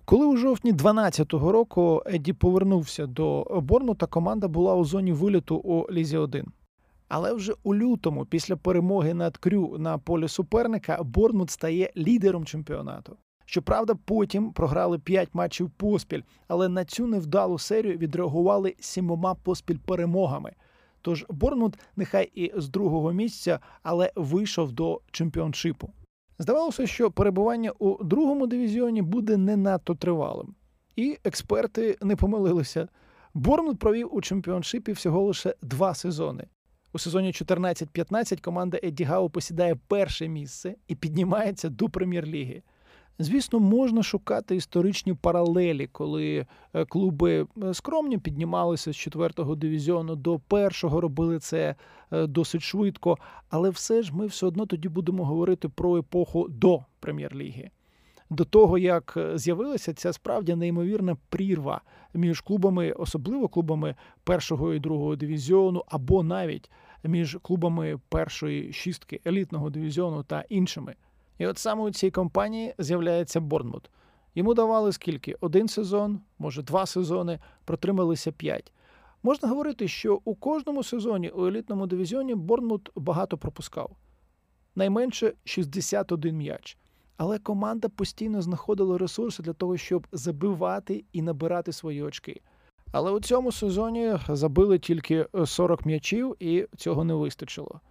Коли 0.05 0.25
у 0.25 0.37
жовтні 0.37 0.71
2012 0.71 1.33
року 1.33 2.03
Едді 2.05 2.33
повернувся 2.33 3.07
до 3.07 3.43
Борнута, 3.63 4.05
команда 4.05 4.47
була 4.47 4.75
у 4.75 4.85
зоні 4.85 5.13
виліту 5.13 5.55
у 5.55 5.91
Лізі 5.91 6.17
1. 6.17 6.45
Але 7.07 7.33
вже 7.33 7.53
у 7.63 7.75
лютому, 7.75 8.25
після 8.25 8.55
перемоги 8.55 9.13
над 9.13 9.37
Крю 9.37 9.75
на 9.77 9.97
полі 9.97 10.27
суперника, 10.27 11.03
Борнмут 11.03 11.49
стає 11.49 11.91
лідером 11.97 12.45
чемпіонату. 12.45 13.17
Щоправда, 13.49 13.95
потім 14.05 14.51
програли 14.51 14.99
5 14.99 15.29
матчів 15.33 15.69
поспіль, 15.69 16.21
але 16.47 16.69
на 16.69 16.85
цю 16.85 17.07
невдалу 17.07 17.59
серію 17.59 17.97
відреагували 17.97 18.75
сімома 18.79 19.35
поспіль 19.35 19.77
перемогами. 19.85 20.51
Тож 21.01 21.25
Борнмут 21.29 21.79
нехай 21.95 22.31
і 22.35 22.51
з 22.55 22.69
другого 22.69 23.11
місця, 23.11 23.59
але 23.83 24.11
вийшов 24.15 24.71
до 24.71 25.01
чемпіоншипу. 25.11 25.89
Здавалося, 26.39 26.87
що 26.87 27.11
перебування 27.11 27.71
у 27.71 28.03
другому 28.03 28.47
дивізіоні 28.47 29.01
буде 29.01 29.37
не 29.37 29.57
надто 29.57 29.95
тривалим. 29.95 30.55
І 30.95 31.17
експерти 31.23 31.97
не 32.01 32.15
помилилися. 32.15 32.87
Борнмут 33.33 33.79
провів 33.79 34.15
у 34.15 34.21
чемпіоншипі 34.21 34.91
всього 34.91 35.21
лише 35.21 35.55
два 35.61 35.93
сезони. 35.93 36.47
У 36.93 36.99
сезоні 36.99 37.31
14-15 37.31 38.41
команда 38.41 38.79
Едді 38.83 39.03
Гау 39.03 39.29
посідає 39.29 39.75
перше 39.87 40.27
місце 40.27 40.75
і 40.87 40.95
піднімається 40.95 41.69
до 41.69 41.89
прем'єр-ліги. 41.89 42.63
Звісно, 43.19 43.59
можна 43.59 44.03
шукати 44.03 44.55
історичні 44.55 45.13
паралелі, 45.13 45.87
коли 45.87 46.45
е, 46.73 46.85
клуби 46.85 47.47
е, 47.63 47.73
скромні 47.73 48.17
піднімалися 48.17 48.91
з 48.91 48.95
четвертого 48.95 49.55
дивізіону 49.55 50.15
до 50.15 50.39
першого, 50.39 51.01
робили 51.01 51.39
це 51.39 51.75
е, 52.11 52.27
досить 52.27 52.61
швидко. 52.61 53.17
Але 53.49 53.69
все 53.69 54.03
ж 54.03 54.15
ми 54.15 54.25
все 54.25 54.45
одно 54.45 54.65
тоді 54.65 54.89
будемо 54.89 55.25
говорити 55.25 55.69
про 55.69 55.97
епоху 55.97 56.47
до 56.49 56.79
прем'єр-ліги. 56.99 57.69
До 58.29 58.45
того, 58.45 58.77
як 58.77 59.17
з'явилася 59.35 59.93
ця 59.93 60.13
справді 60.13 60.55
неймовірна 60.55 61.17
прірва 61.29 61.81
між 62.13 62.41
клубами, 62.41 62.91
особливо 62.91 63.47
клубами 63.47 63.95
першого 64.23 64.73
і 64.73 64.79
другого 64.79 65.15
дивізіону, 65.15 65.83
або 65.87 66.23
навіть 66.23 66.71
між 67.03 67.37
клубами 67.41 67.99
першої 68.09 68.73
шістки 68.73 69.21
елітного 69.27 69.69
дивізіону 69.69 70.23
та 70.23 70.43
іншими. 70.49 70.95
І 71.37 71.47
от 71.47 71.57
саме 71.57 71.83
у 71.83 71.91
цій 71.91 72.11
компанії 72.11 72.73
з'являється 72.77 73.39
Борнмут. 73.39 73.89
Йому 74.35 74.53
давали 74.53 74.91
скільки? 74.91 75.35
Один 75.41 75.67
сезон, 75.67 76.19
може 76.39 76.61
два 76.61 76.85
сезони, 76.85 77.39
протрималися 77.65 78.31
п'ять. 78.31 78.71
Можна 79.23 79.49
говорити, 79.49 79.87
що 79.87 80.19
у 80.25 80.35
кожному 80.35 80.83
сезоні 80.83 81.29
у 81.29 81.47
елітному 81.47 81.87
дивізіоні 81.87 82.35
Борнмут 82.35 82.89
багато 82.95 83.37
пропускав. 83.37 83.91
Найменше 84.75 85.33
61 85.43 86.37
м'яч. 86.37 86.77
Але 87.17 87.39
команда 87.39 87.89
постійно 87.89 88.41
знаходила 88.41 88.97
ресурси 88.97 89.43
для 89.43 89.53
того, 89.53 89.77
щоб 89.77 90.07
забивати 90.11 91.03
і 91.13 91.21
набирати 91.21 91.71
свої 91.71 92.03
очки. 92.03 92.41
Але 92.91 93.11
у 93.11 93.19
цьому 93.19 93.51
сезоні 93.51 94.13
забили 94.29 94.79
тільки 94.79 95.27
40 95.45 95.85
м'ячів, 95.85 96.35
і 96.39 96.67
цього 96.77 97.03
не 97.03 97.13
вистачило. 97.13 97.81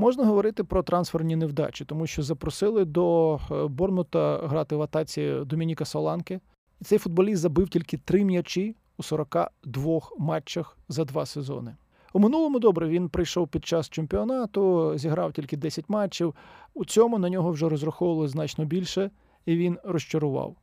Можна 0.00 0.24
говорити 0.24 0.64
про 0.64 0.82
трансферні 0.82 1.36
невдачі, 1.36 1.84
тому 1.84 2.06
що 2.06 2.22
запросили 2.22 2.84
до 2.84 3.34
е, 3.50 3.66
Борнмута 3.66 4.40
грати 4.44 4.76
в 4.76 4.82
атаці 4.82 5.34
Домініка 5.46 5.84
Соланки. 5.84 6.40
І 6.80 6.84
цей 6.84 6.98
футболіст 6.98 7.42
забив 7.42 7.68
тільки 7.68 7.96
три 7.96 8.24
м'ячі 8.24 8.76
у 8.98 9.02
42 9.02 10.00
матчах 10.18 10.78
за 10.88 11.04
два 11.04 11.26
сезони. 11.26 11.76
У 12.12 12.18
минулому 12.18 12.58
добре 12.58 12.88
він 12.88 13.08
прийшов 13.08 13.48
під 13.48 13.66
час 13.66 13.88
чемпіонату, 13.88 14.92
зіграв 14.96 15.32
тільки 15.32 15.56
10 15.56 15.88
матчів. 15.88 16.34
У 16.74 16.84
цьому 16.84 17.18
на 17.18 17.28
нього 17.30 17.50
вже 17.50 17.68
розраховували 17.68 18.28
значно 18.28 18.64
більше, 18.64 19.10
і 19.46 19.56
він 19.56 19.78
розчарував. 19.84 20.56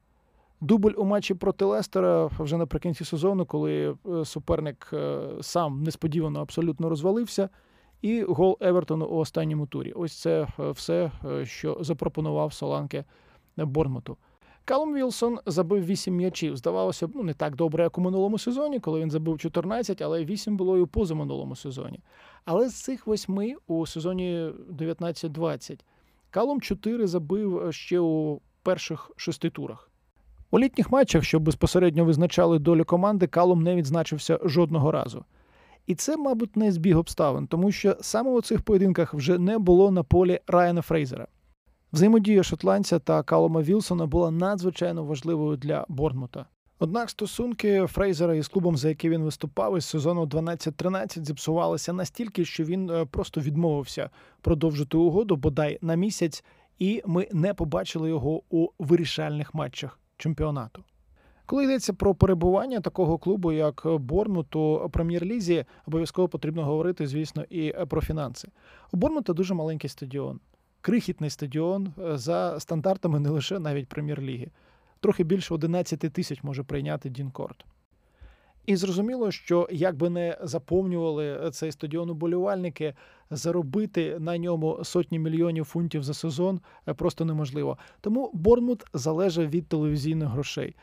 Дубль 0.61 0.93
у 0.97 1.03
матчі 1.03 1.33
проти 1.33 1.65
Лестера 1.65 2.29
вже 2.39 2.57
наприкінці 2.57 3.05
сезону, 3.05 3.45
коли 3.45 3.95
е, 4.09 4.25
суперник 4.25 4.89
е, 4.93 5.19
сам 5.41 5.83
несподівано 5.83 6.41
абсолютно 6.41 6.89
розвалився 6.89 7.49
і 8.05 8.23
гол 8.23 8.57
Евертону 8.61 9.05
у 9.05 9.15
останньому 9.17 9.67
турі. 9.67 9.91
Ось 9.91 10.13
це 10.13 10.47
е, 10.59 10.71
все, 10.71 11.11
е, 11.25 11.45
що 11.45 11.77
запропонував 11.81 12.53
Соланке 12.53 13.03
Борнмуту. 13.57 14.17
Калум 14.65 14.93
Вілсон 14.95 15.39
забив 15.45 15.85
8 15.85 16.15
м'ячів. 16.15 16.57
Здавалося 16.57 17.07
б, 17.07 17.11
ну 17.15 17.23
не 17.23 17.33
так 17.33 17.55
добре, 17.55 17.83
як 17.83 17.97
у 17.97 18.01
минулому 18.01 18.37
сезоні, 18.37 18.79
коли 18.79 18.99
він 19.01 19.11
забив 19.11 19.39
14, 19.39 20.01
але 20.01 20.25
8 20.25 20.57
було 20.57 20.77
і 20.77 20.81
у 20.81 20.87
позаминулому 20.87 21.55
сезоні. 21.55 21.99
Але 22.45 22.69
з 22.69 22.83
цих 22.83 23.07
восьми 23.07 23.53
у 23.67 23.85
сезоні 23.85 24.49
19-20 24.79 25.79
Калум 26.29 26.61
4 26.61 27.07
забив 27.07 27.67
ще 27.73 27.99
у 27.99 28.41
перших 28.63 29.11
шести 29.15 29.49
турах. 29.49 29.91
У 30.51 30.59
літніх 30.59 30.91
матчах, 30.91 31.23
що 31.23 31.39
безпосередньо 31.39 32.05
визначали 32.05 32.59
долю 32.59 32.85
команди, 32.85 33.27
Калум 33.27 33.63
не 33.63 33.75
відзначився 33.75 34.39
жодного 34.43 34.91
разу. 34.91 35.25
І 35.87 35.95
це, 35.95 36.17
мабуть, 36.17 36.55
не 36.55 36.71
збіг 36.71 36.97
обставин, 36.97 37.47
тому 37.47 37.71
що 37.71 37.97
саме 38.01 38.31
у 38.31 38.41
цих 38.41 38.61
поєдинках 38.61 39.13
вже 39.13 39.37
не 39.37 39.57
було 39.57 39.91
на 39.91 40.03
полі 40.03 40.39
Райана 40.47 40.81
Фрейзера. 40.81 41.27
Взаємодія 41.93 42.43
шотландця 42.43 42.99
та 42.99 43.23
Калома 43.23 43.61
Вілсона 43.61 44.05
була 44.05 44.31
надзвичайно 44.31 45.03
важливою 45.03 45.57
для 45.57 45.85
Борнмута. 45.89 46.45
Однак 46.79 47.09
стосунки 47.09 47.85
Фрейзера 47.87 48.35
із 48.35 48.47
клубом, 48.47 48.77
за 48.77 48.89
який 48.89 49.09
він 49.09 49.23
виступав 49.23 49.77
із 49.77 49.85
сезону 49.85 50.25
12-13, 50.25 51.25
зіпсувалися 51.25 51.93
настільки, 51.93 52.45
що 52.45 52.63
він 52.63 52.89
е, 52.89 53.05
просто 53.05 53.41
відмовився 53.41 54.09
продовжити 54.41 54.97
угоду 54.97 55.35
бодай 55.35 55.77
на 55.81 55.95
місяць, 55.95 56.43
і 56.79 57.01
ми 57.05 57.27
не 57.31 57.53
побачили 57.53 58.09
його 58.09 58.41
у 58.49 58.69
вирішальних 58.79 59.53
матчах 59.53 59.99
чемпіонату. 60.17 60.83
Коли 61.45 61.63
йдеться 61.63 61.93
про 61.93 62.15
перебування 62.15 62.79
такого 62.79 63.17
клубу, 63.17 63.51
як 63.51 63.83
Борнмут 63.85 64.55
у 64.55 64.89
прем'єр-лізі, 64.91 65.65
обов'язково 65.87 66.27
потрібно 66.27 66.65
говорити, 66.65 67.07
звісно, 67.07 67.43
і 67.49 67.73
про 67.89 68.01
фінанси. 68.01 68.47
У 68.91 68.97
Борнмута 68.97 69.33
дуже 69.33 69.53
маленький 69.53 69.89
стадіон. 69.89 70.39
крихітний 70.81 71.29
стадіон 71.29 71.93
е, 71.99 72.17
за 72.17 72.59
стандартами 72.59 73.19
не 73.19 73.29
лише 73.29 73.59
навіть 73.59 73.87
прем'єр-ліги. 73.87 74.47
Трохи 74.99 75.23
більше 75.23 75.53
11 75.53 75.99
тисяч 75.99 76.43
може 76.43 76.63
прийняти 76.63 77.09
Дінкорт. 77.09 77.65
І 78.65 78.75
зрозуміло, 78.75 79.31
що 79.31 79.67
як 79.71 79.95
би 79.95 80.09
не 80.09 80.37
заповнювали 80.41 81.49
цей 81.53 81.71
стадіон 81.71 82.09
уболівальники, 82.09 82.93
заробити 83.29 84.19
на 84.19 84.37
ньому 84.37 84.79
сотні 84.83 85.19
мільйонів 85.19 85.65
фунтів 85.65 86.03
за 86.03 86.13
сезон 86.13 86.59
е, 86.87 86.93
просто 86.93 87.25
неможливо. 87.25 87.77
Тому 88.01 88.31
Борнмут 88.33 88.83
залежав 88.93 89.49
від 89.49 89.67
телевізійних 89.67 90.29
грошей. 90.29 90.75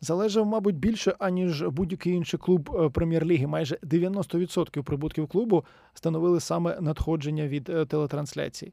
Залежав, 0.00 0.46
мабуть, 0.46 0.76
більше, 0.76 1.14
аніж 1.18 1.62
будь-який 1.62 2.12
інший 2.12 2.40
клуб 2.40 2.76
е, 2.80 2.88
прем'єр-ліги. 2.88 3.46
Майже 3.46 3.78
90% 3.82 4.82
прибутків 4.82 5.28
клубу 5.28 5.64
становили 5.94 6.40
саме 6.40 6.78
надходження 6.80 7.48
від 7.48 7.68
е, 7.68 7.86
телетрансляцій. 7.86 8.72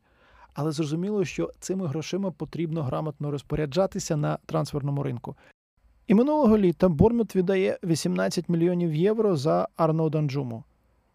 Але 0.54 0.72
зрозуміло, 0.72 1.25
що 1.25 1.50
цими 1.60 1.88
грошима 1.88 2.32
потрібно 2.32 2.84
грамотно 2.84 3.32
розпоряджатися 3.32 4.18
на 4.18 4.38
трансферному 4.46 5.04
ринку. 5.04 5.36
І 6.08 6.13
минулого 6.13 6.58
літа 6.58 6.90
Бормут 6.90 7.36
віддає 7.36 7.80
18 7.84 8.50
мільйонів 8.50 8.96
євро 8.96 9.36
за 9.36 9.68
Арно 9.75 10.10
Данджуму. 10.10 10.63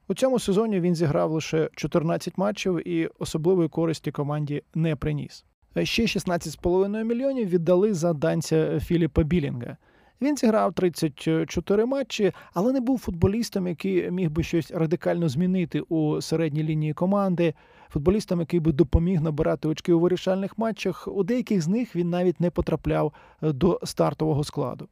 У 0.09 0.15
цьому 0.15 0.39
сезоні 0.39 0.81
він 0.81 0.95
зіграв 0.95 1.33
лише 1.33 1.71
14 1.77 2.39
матчів 2.39 2.89
і 2.89 3.11
особливої 3.19 3.69
користі 3.69 4.11
команді 4.11 4.63
не 4.75 4.97
приніс. 4.97 5.45
Ще 5.83 6.03
16,5 6.03 7.05
мільйонів 7.05 7.49
віддали 7.49 7.95
за 7.95 8.13
данця 8.13 8.81
Філіпа 8.81 9.23
Білінга. 9.23 9.77
Він 10.21 10.37
зіграв 10.37 10.73
34 10.73 11.87
матчі, 11.87 12.33
але 12.55 12.73
не 12.73 12.81
був 12.81 12.99
футболістом, 12.99 13.67
який 13.67 14.11
міг 14.11 14.31
би 14.31 14.43
щось 14.43 14.71
радикально 14.71 15.29
змінити 15.29 15.81
у 15.81 16.21
середній 16.21 16.63
лінії 16.63 16.93
команди. 16.93 17.55
Футболістом, 17.89 18.41
який 18.41 18.61
би 18.61 18.73
допоміг 18.73 19.21
набирати 19.21 19.69
очки 19.69 19.93
у 19.93 20.01
вирішальних 20.01 20.59
матчах. 20.59 21.09
У 21.09 21.25
деяких 21.25 21.63
з 21.63 21.69
них 21.69 21.97
він 21.97 22.11
навіть 22.11 22.41
не 22.41 22.51
потрапляв 22.51 23.13
до 23.43 23.81
стартового 23.85 24.45
складу. 24.45 24.89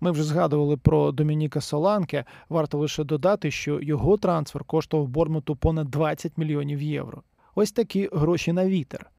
Ми 0.00 0.10
вже 0.10 0.22
згадували 0.22 0.76
про 0.76 1.12
Домініка 1.12 1.60
Соланке. 1.60 2.24
Варто 2.48 2.78
лише 2.78 3.04
додати, 3.04 3.50
що 3.50 3.80
його 3.80 4.16
трансфер 4.16 4.64
коштував 4.64 5.08
Бормуту 5.08 5.56
понад 5.56 5.88
20 5.88 6.38
мільйонів 6.38 6.82
євро. 6.82 7.22
Ось 7.54 7.72
такі 7.72 8.08
гроші 8.12 8.52
на 8.52 8.66
вітер. 8.66 9.10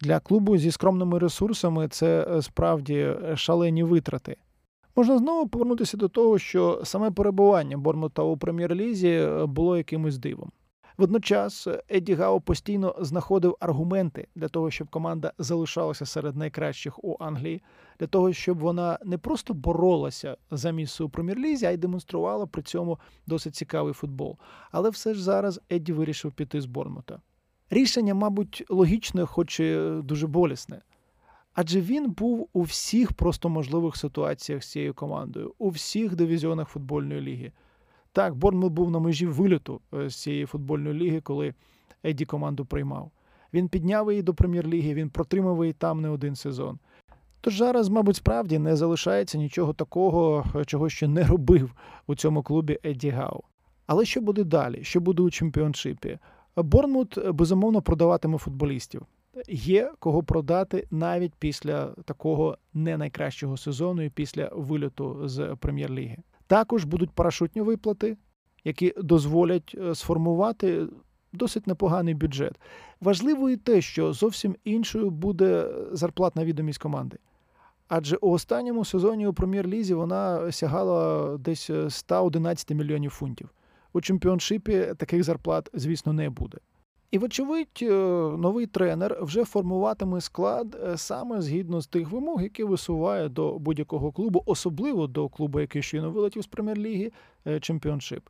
Для 0.00 0.20
клубу 0.20 0.58
зі 0.58 0.70
скромними 0.70 1.18
ресурсами 1.18 1.88
це 1.88 2.38
справді 2.42 3.14
шалені 3.34 3.82
витрати. 3.82 4.36
Можна 4.96 5.18
знову 5.18 5.48
повернутися 5.48 5.96
до 5.96 6.08
того, 6.08 6.38
що 6.38 6.80
саме 6.84 7.10
перебування 7.10 7.76
Бормута 7.76 8.22
у 8.22 8.36
прем'єр-лізі 8.36 9.28
було 9.46 9.76
якимось 9.76 10.18
дивом. 10.18 10.52
Водночас 10.98 11.68
Едді 11.88 12.14
Гао 12.14 12.40
постійно 12.40 12.94
знаходив 13.00 13.56
аргументи 13.60 14.28
для 14.34 14.48
того, 14.48 14.70
щоб 14.70 14.88
команда 14.88 15.32
залишалася 15.38 16.06
серед 16.06 16.36
найкращих 16.36 17.04
у 17.04 17.16
Англії, 17.20 17.62
для 18.00 18.06
того, 18.06 18.32
щоб 18.32 18.58
вона 18.58 18.98
не 19.04 19.18
просто 19.18 19.54
боролася 19.54 20.36
за 20.50 20.70
місце 20.70 21.04
у 21.04 21.08
прем'єр-лізі, 21.08 21.66
а 21.66 21.70
й 21.70 21.76
демонструвала 21.76 22.46
при 22.46 22.62
цьому 22.62 22.98
досить 23.26 23.54
цікавий 23.54 23.92
футбол. 23.92 24.38
Але 24.70 24.90
все 24.90 25.14
ж 25.14 25.22
зараз 25.22 25.60
Едді 25.72 25.92
вирішив 25.92 26.32
піти 26.32 26.60
з 26.60 26.66
Борнмута. 26.66 27.20
Рішення, 27.70 28.14
мабуть, 28.14 28.64
логічне, 28.68 29.26
хоч 29.26 29.60
і 29.60 29.78
дуже 30.02 30.26
болісне. 30.26 30.82
Адже 31.54 31.80
він 31.80 32.10
був 32.10 32.48
у 32.52 32.62
всіх 32.62 33.12
просто 33.12 33.48
можливих 33.48 33.96
ситуаціях 33.96 34.62
з 34.62 34.70
цією 34.70 34.94
командою, 34.94 35.54
у 35.58 35.68
всіх 35.68 36.16
дивізіонах 36.16 36.68
футбольної 36.68 37.20
ліги. 37.20 37.52
Так, 38.12 38.34
Борнмут 38.34 38.72
був 38.72 38.90
на 38.90 38.98
межі 38.98 39.26
виліту 39.26 39.80
е, 39.94 40.08
з 40.08 40.22
цієї 40.22 40.46
футбольної 40.46 40.94
ліги, 40.94 41.20
коли 41.20 41.54
Еді 42.04 42.24
команду 42.24 42.64
приймав. 42.64 43.10
Він 43.54 43.68
підняв 43.68 44.10
її 44.10 44.22
до 44.22 44.34
прем'єр-ліги, 44.34 44.94
він 44.94 45.10
протримав 45.10 45.64
її 45.64 45.72
там 45.72 46.00
не 46.00 46.08
один 46.08 46.36
сезон. 46.36 46.78
Тож 47.40 47.58
зараз, 47.58 47.88
мабуть, 47.88 48.16
справді 48.16 48.58
не 48.58 48.76
залишається 48.76 49.38
нічого 49.38 49.72
такого, 49.72 50.44
е, 50.54 50.64
чого 50.64 50.88
ще 50.88 51.08
не 51.08 51.24
робив 51.24 51.74
у 52.06 52.14
цьому 52.14 52.42
клубі 52.42 52.78
Едді 52.84 53.10
Гау. 53.10 53.42
Але 53.86 54.04
що 54.04 54.20
буде 54.20 54.44
далі? 54.44 54.84
Що 54.84 55.00
буде 55.00 55.22
у 55.22 55.30
чемпіоншипі? 55.30 56.18
Борнмут 56.56 57.18
безумовно 57.30 57.82
продаватиме 57.82 58.38
футболістів. 58.38 59.06
Є 59.48 59.92
кого 59.98 60.22
продати 60.22 60.86
навіть 60.90 61.34
після 61.38 61.86
такого 61.86 62.58
не 62.74 62.96
найкращого 62.96 63.56
сезону 63.56 64.02
і 64.02 64.10
після 64.10 64.50
вильоту 64.52 65.28
з 65.28 65.56
прем'єр-ліги. 65.60 66.16
Також 66.46 66.84
будуть 66.84 67.10
парашутні 67.10 67.62
виплати, 67.62 68.16
які 68.64 68.94
дозволять 68.96 69.76
сформувати 69.94 70.86
досить 71.32 71.66
непоганий 71.66 72.14
бюджет. 72.14 72.60
Важливо 73.00 73.50
і 73.50 73.56
те, 73.56 73.80
що 73.80 74.12
зовсім 74.12 74.56
іншою 74.64 75.10
буде 75.10 75.70
зарплатна 75.92 76.44
відомість 76.44 76.78
команди. 76.78 77.18
Адже 77.88 78.16
у 78.16 78.30
останньому 78.30 78.84
сезоні 78.84 79.26
у 79.26 79.32
прем'єр-лізі 79.32 79.94
вона 79.94 80.52
сягала 80.52 81.36
десь 81.38 81.70
111 81.88 82.70
мільйонів 82.70 83.10
фунтів. 83.10 83.48
У 83.92 84.00
чемпіоншипі 84.00 84.94
таких 84.96 85.24
зарплат, 85.24 85.70
звісно, 85.74 86.12
не 86.12 86.30
буде. 86.30 86.58
І, 87.12 87.18
вочевидь, 87.18 87.82
новий 88.38 88.66
тренер 88.66 89.18
вже 89.22 89.44
формуватиме 89.44 90.20
склад 90.20 90.76
саме 90.96 91.42
згідно 91.42 91.80
з 91.80 91.86
тих 91.86 92.10
вимог, 92.10 92.42
які 92.42 92.64
висуває 92.64 93.28
до 93.28 93.58
будь-якого 93.58 94.12
клубу, 94.12 94.42
особливо 94.46 95.06
до 95.06 95.28
клубу, 95.28 95.60
який 95.60 95.82
щойно 95.82 96.10
вилетів 96.10 96.42
з 96.42 96.46
прем'єр-ліги, 96.46 97.12
чемпіоншип. 97.60 98.28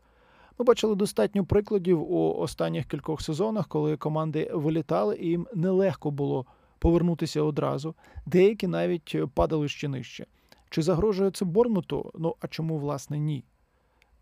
Ми 0.59 0.64
бачили 0.64 0.95
достатньо 0.95 1.45
прикладів 1.45 2.12
у 2.12 2.35
останніх 2.35 2.87
кількох 2.87 3.23
сезонах, 3.23 3.68
коли 3.68 3.97
команди 3.97 4.51
вилітали, 4.55 5.16
і 5.16 5.27
їм 5.27 5.47
нелегко 5.55 6.11
було 6.11 6.47
повернутися 6.79 7.42
одразу. 7.42 7.95
Деякі 8.27 8.66
навіть 8.66 9.16
падали 9.35 9.68
ще 9.68 9.88
нижче. 9.88 10.27
Чи 10.71 10.83
загрожує 10.83 11.31
це 11.31 11.45
Борнмуту? 11.45 12.11
Ну 12.14 12.35
а 12.40 12.49
чому, 12.49 12.79
власне, 12.79 13.18
ні? 13.18 13.45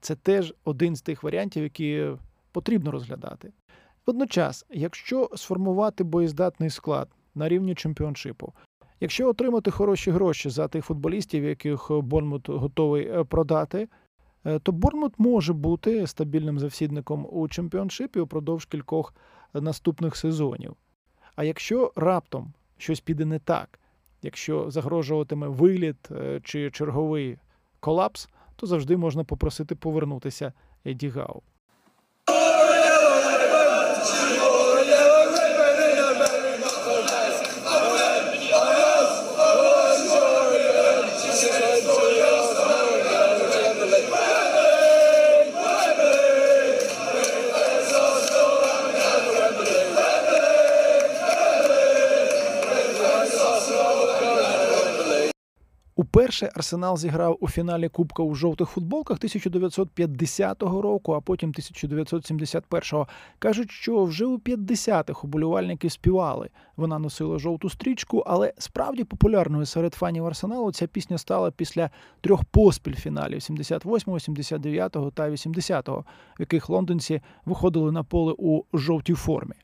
Це 0.00 0.16
теж 0.16 0.54
один 0.64 0.96
з 0.96 1.02
тих 1.02 1.22
варіантів, 1.22 1.62
які 1.62 2.06
потрібно 2.52 2.90
розглядати. 2.90 3.52
Водночас, 4.06 4.66
якщо 4.70 5.30
сформувати 5.34 6.04
боєздатний 6.04 6.70
склад 6.70 7.08
на 7.34 7.48
рівні 7.48 7.74
чемпіоншипу, 7.74 8.52
якщо 9.00 9.28
отримати 9.28 9.70
хороші 9.70 10.10
гроші 10.10 10.50
за 10.50 10.68
тих 10.68 10.84
футболістів, 10.84 11.44
яких 11.44 11.90
Борнмут 11.90 12.48
готовий 12.48 13.24
продати, 13.24 13.88
то 14.62 14.72
Борнмут 14.72 15.18
може 15.18 15.52
бути 15.52 16.06
стабільним 16.06 16.58
завсідником 16.58 17.26
у 17.30 17.48
чемпіоншипі 17.48 18.20
упродовж 18.20 18.64
кількох 18.64 19.14
наступних 19.54 20.16
сезонів. 20.16 20.76
А 21.36 21.44
якщо 21.44 21.92
раптом 21.96 22.52
щось 22.78 23.00
піде 23.00 23.24
не 23.24 23.38
так, 23.38 23.80
якщо 24.22 24.70
загрожуватиме 24.70 25.48
виліт 25.48 26.08
чи 26.42 26.70
черговий 26.70 27.38
колапс, 27.80 28.28
то 28.56 28.66
завжди 28.66 28.96
можна 28.96 29.24
попросити 29.24 29.74
повернутися 29.74 30.52
Еді 30.84 31.08
Гау. 31.08 31.42
Уперше 56.40 56.58
Арсенал 56.58 56.96
зіграв 56.96 57.36
у 57.40 57.48
фіналі 57.48 57.88
Кубка 57.88 58.22
у 58.22 58.34
жовтих 58.34 58.68
футболках 58.68 59.16
1950 59.16 60.62
року, 60.62 61.12
а 61.12 61.20
потім 61.20 61.52
1971-го. 61.52 63.08
Кажуть, 63.38 63.70
що 63.70 64.04
вже 64.04 64.24
у 64.24 64.38
50-х 64.38 65.24
уболівальники 65.24 65.90
співали. 65.90 66.48
Вона 66.76 66.98
носила 66.98 67.38
жовту 67.38 67.70
стрічку, 67.70 68.18
але 68.26 68.52
справді 68.58 69.04
популярною 69.04 69.66
серед 69.66 69.94
фанів 69.94 70.26
Арсеналу 70.26 70.72
ця 70.72 70.86
пісня 70.86 71.18
стала 71.18 71.50
після 71.50 71.90
трьох 72.20 72.44
поспіль 72.44 72.94
фіналів 72.94 73.38
78-го, 73.38 74.16
79-го 74.16 75.10
та 75.10 75.30
80-го, 75.30 76.04
в 76.38 76.40
яких 76.40 76.68
лондонці 76.68 77.20
виходили 77.44 77.92
на 77.92 78.02
поле 78.02 78.34
у 78.38 78.62
жовтій 78.74 79.14
формі. 79.14 79.54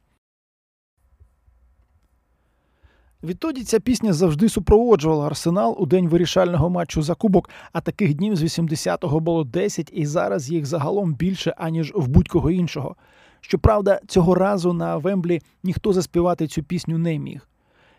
Відтоді 3.27 3.65
ця 3.65 3.81
пісня 3.81 4.13
завжди 4.13 4.49
супроводжувала 4.49 5.27
арсенал 5.27 5.77
у 5.79 5.87
день 5.87 6.09
вирішального 6.09 6.71
матчу 6.71 7.03
за 7.03 7.15
кубок, 7.15 7.51
а 7.73 7.81
таких 7.81 8.15
днів 8.15 8.37
з 8.37 8.43
80-го 8.43 9.21
було 9.21 9.45
10, 9.45 9.91
і 9.93 10.07
зараз 10.07 10.51
їх 10.51 10.67
загалом 10.67 11.15
більше, 11.15 11.55
аніж 11.57 11.93
в 11.95 12.09
будь-кого 12.09 12.51
іншого. 12.51 12.97
Щоправда, 13.41 14.01
цього 14.07 14.35
разу 14.35 14.73
на 14.73 14.97
Вемблі 14.97 15.41
ніхто 15.63 15.93
заспівати 15.93 16.47
цю 16.47 16.63
пісню 16.63 16.99
не 16.99 17.19
міг. 17.19 17.49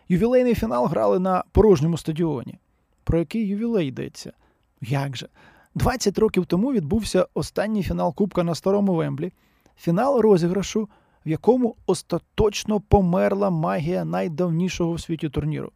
Ювілейний 0.08 0.54
фінал 0.54 0.86
грали 0.86 1.18
на 1.18 1.44
порожньому 1.52 1.98
стадіоні. 1.98 2.58
Про 3.04 3.18
який 3.18 3.46
ювілей 3.46 3.88
йдеться? 3.88 4.32
Як 4.80 5.16
же? 5.16 5.28
20 5.74 6.18
років 6.18 6.46
тому 6.46 6.72
відбувся 6.72 7.26
останній 7.34 7.82
фінал 7.82 8.14
Кубка 8.14 8.42
на 8.42 8.54
старому 8.54 8.94
Вемблі. 8.94 9.32
Фінал 9.76 10.20
розіграшу 10.20 10.88
в 11.26 11.28
якому 11.28 11.76
остаточно 11.86 12.80
померла 12.80 13.50
магія 13.50 14.04
найдавнішого 14.04 14.92
в 14.92 15.00
світі 15.00 15.28
турніру. 15.28 15.72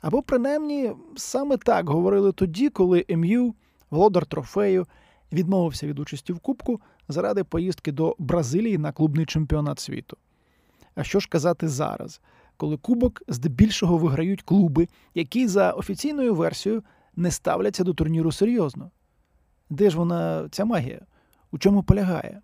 Або 0.00 0.22
принаймні 0.22 0.92
саме 1.16 1.56
так 1.56 1.88
говорили 1.88 2.32
тоді, 2.32 2.68
коли 2.68 3.04
МЮ, 3.08 3.54
володар 3.90 4.26
трофею, 4.26 4.86
відмовився 5.32 5.86
від 5.86 5.98
участі 5.98 6.32
в 6.32 6.38
Кубку 6.38 6.80
заради 7.08 7.44
поїздки 7.44 7.92
до 7.92 8.16
Бразилії 8.18 8.78
на 8.78 8.92
клубний 8.92 9.26
чемпіонат 9.26 9.80
світу. 9.80 10.16
А 10.94 11.04
що 11.04 11.20
ж 11.20 11.28
казати 11.28 11.68
зараз, 11.68 12.20
коли 12.56 12.76
Кубок 12.76 13.22
здебільшого 13.28 13.98
виграють 13.98 14.42
клуби, 14.42 14.88
які 15.14 15.48
за 15.48 15.72
офіційною 15.72 16.34
версією 16.34 16.82
не 17.16 17.30
ставляться 17.30 17.84
до 17.84 17.94
турніру 17.94 18.32
серйозно? 18.32 18.90
Де 19.70 19.90
ж 19.90 19.96
вона, 19.96 20.48
ця 20.50 20.64
магія? 20.64 21.00
У 21.50 21.58
чому 21.58 21.82
полягає? 21.82 22.40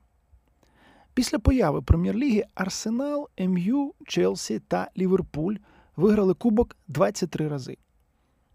Після 1.20 1.38
появи 1.38 1.82
прем'єр-ліги 1.82 2.44
Арсенал, 2.54 3.28
МЮ, 3.38 3.94
Челсі 4.06 4.58
та 4.58 4.90
Ліверпуль 4.98 5.54
виграли 5.96 6.34
кубок 6.34 6.76
23 6.88 7.48
рази. 7.48 7.76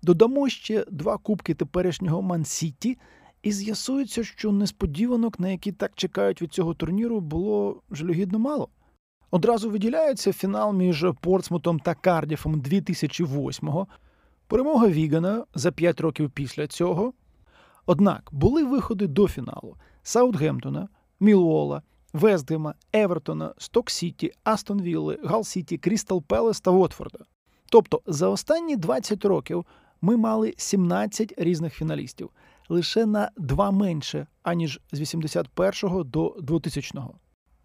Додамо 0.01 0.49
ще 0.49 0.85
два 0.91 1.17
кубки 1.17 1.53
теперішнього 1.53 2.21
Ман-Сіті, 2.21 2.97
і 3.43 3.51
з'ясується, 3.51 4.23
що 4.23 4.51
несподіванок, 4.51 5.39
на 5.39 5.49
які 5.49 5.71
так 5.71 5.91
чекають 5.95 6.41
від 6.41 6.53
цього 6.53 6.73
турніру, 6.73 7.19
було 7.19 7.81
жалюгідно 7.91 8.39
мало. 8.39 8.69
Одразу 9.31 9.69
виділяється 9.69 10.33
фінал 10.33 10.73
між 10.73 11.05
Портсмутом 11.21 11.79
та 11.79 11.93
Кардіфом 11.93 12.61
2008-го, 12.61 13.87
перемога 14.47 14.87
Вігана 14.87 15.45
за 15.55 15.71
5 15.71 16.01
років 16.01 16.31
після 16.31 16.67
цього. 16.67 17.13
Однак 17.85 18.29
були 18.31 18.63
виходи 18.63 19.07
до 19.07 19.27
фіналу 19.27 19.75
Саутгемптона, 20.03 20.89
Мілуола, 21.19 21.81
Вестгема, 22.15 22.73
Евертона, 22.93 23.53
Сток-Сіті, 23.57 24.31
Астон 24.43 24.81
Вілли, 24.81 25.19
Галл-Сіті, 25.23 25.77
Крістал 25.77 26.23
Пелас 26.23 26.61
та 26.61 26.71
Вотфорда. 26.71 27.19
Тобто 27.69 28.01
за 28.05 28.27
останні 28.27 28.75
20 28.75 29.25
років 29.25 29.65
ми 30.01 30.17
мали 30.17 30.53
17 30.57 31.33
різних 31.37 31.73
фіналістів, 31.73 32.29
лише 32.69 33.05
на 33.05 33.31
два 33.37 33.71
менше, 33.71 34.27
аніж 34.43 34.79
з 34.91 35.01
81-го 35.01 36.03
до 36.03 36.27
2000-го. 36.27 37.13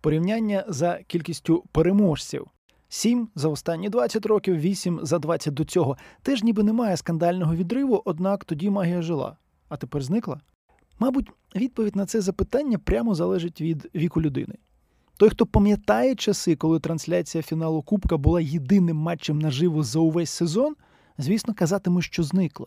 Порівняння 0.01 0.65
за 0.69 0.99
кількістю 1.07 1.65
переможців. 1.73 2.47
7 2.89 3.29
за 3.35 3.49
останні 3.49 3.89
20 3.89 4.27
років, 4.27 4.57
8 4.57 5.01
за 5.03 5.19
20 5.19 5.55
до 5.55 5.65
цього. 5.65 5.97
Теж 6.23 6.43
ніби 6.43 6.63
немає 6.63 6.97
скандального 6.97 7.55
відриву, 7.55 8.03
однак 8.05 8.45
тоді 8.45 8.71
магія 8.71 9.03
жила. 9.03 9.37
А 9.69 9.77
тепер 9.77 10.03
зникла? 10.03 10.41
Мабуть, 10.99 11.31
відповідь 11.57 11.97
на 11.97 12.07
це 12.07 12.21
запитання 12.21 12.79
прямо 12.79 13.15
залежить 13.15 13.61
від 13.61 13.91
віку 13.95 14.23
людини. 14.23 14.55
Той, 15.17 15.29
хто 15.31 15.47
пам'ятає 15.47 16.15
часи, 16.15 16.57
коли 16.57 16.81
трансляція 16.81 17.43
фіналу 17.43 17.83
Кубка 17.83 18.17
була 18.17 18.41
єдиним 18.41 18.97
матчем 18.97 19.39
наживо 19.39 19.83
за 19.83 19.99
увесь 19.99 20.31
сезон, 20.31 20.77
звісно, 21.19 21.55
казатиме, 21.55 22.03
що 22.03 22.23
зникла. 22.23 22.67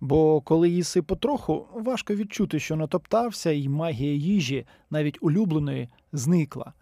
Бо 0.00 0.40
коли 0.40 0.68
їси 0.68 1.02
потроху, 1.02 1.66
важко 1.74 2.14
відчути, 2.14 2.58
що 2.58 2.76
натоптався, 2.76 3.50
і 3.50 3.68
магія 3.68 4.14
їжі, 4.14 4.66
навіть 4.90 5.18
улюбленої, 5.20 5.88
зникла. 6.12 6.72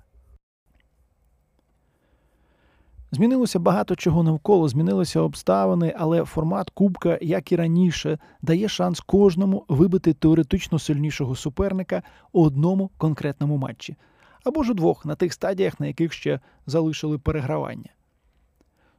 Змінилося 3.12 3.59
багато 3.59 3.96
чого 3.96 4.23
навколо, 4.23 4.68
змінилися 4.68 5.20
обставини, 5.20 5.94
але 5.99 6.25
формат 6.25 6.70
Кубка, 6.70 7.18
як 7.23 7.53
і 7.53 7.57
раніше, 7.57 8.18
дає 8.42 8.68
шанс 8.68 9.01
кожному 9.01 9.64
вибити 9.68 10.12
теоретично 10.12 10.79
сильнішого 10.79 11.37
суперника 11.37 12.03
у 12.33 12.44
одному 12.44 12.90
конкретному 12.99 13.57
матчі, 13.57 13.96
або 14.44 14.62
ж 14.62 14.70
у 14.70 14.75
двох 14.75 15.07
на 15.07 15.14
тих 15.14 15.33
стадіях, 15.33 15.81
на 15.81 15.87
яких 15.87 16.12
ще 16.12 16.40
залишили 16.66 17.18
перегравання. 17.18 17.90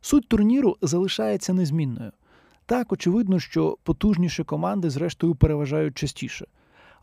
Суть 0.02 0.28
турніру 0.28 0.78
залишається 0.82 1.54
незмінною. 1.54 2.12
Так, 2.66 2.92
очевидно, 2.92 3.40
що 3.40 3.78
потужніші 3.84 4.44
команди, 4.44 4.90
зрештою, 4.90 5.36
переважають 5.36 5.98
частіше. 5.98 6.46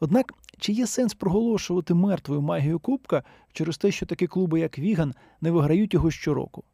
Однак, 0.01 0.35
чи 0.59 0.73
є 0.73 0.87
сенс 0.87 1.15
проголошувати 1.15 1.95
мертвою 1.95 2.43
магію 2.43 2.79
Кубка 2.79 3.23
через 3.53 3.79
те, 3.79 3.91
що 3.91 4.07
такі 4.07 4.27
клуби, 4.27 4.61
як 4.61 4.79
Віган, 4.79 5.15
не 5.41 5.51
виграють 5.51 5.95
його 5.95 6.11
щороку? 6.11 6.65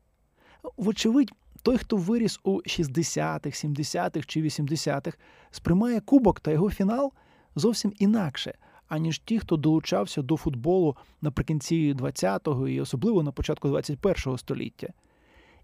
Вочевидь, 0.76 1.32
той, 1.62 1.78
хто 1.78 1.96
виріс 1.96 2.40
у 2.44 2.56
60-х, 2.56 3.64
70-х 3.64 4.26
чи 4.26 4.42
80-х, 4.42 5.18
сприймає 5.50 6.00
кубок 6.00 6.40
та 6.40 6.50
його 6.50 6.70
фінал 6.70 7.12
зовсім 7.56 7.92
інакше, 7.98 8.54
аніж 8.88 9.18
ті, 9.18 9.38
хто 9.38 9.56
долучався 9.56 10.22
до 10.22 10.36
футболу 10.36 10.96
наприкінці 11.22 11.94
20-го 11.94 12.68
і 12.68 12.80
особливо 12.80 13.22
на 13.22 13.32
початку 13.32 13.68
21-го 13.68 14.38
століття. 14.38 14.88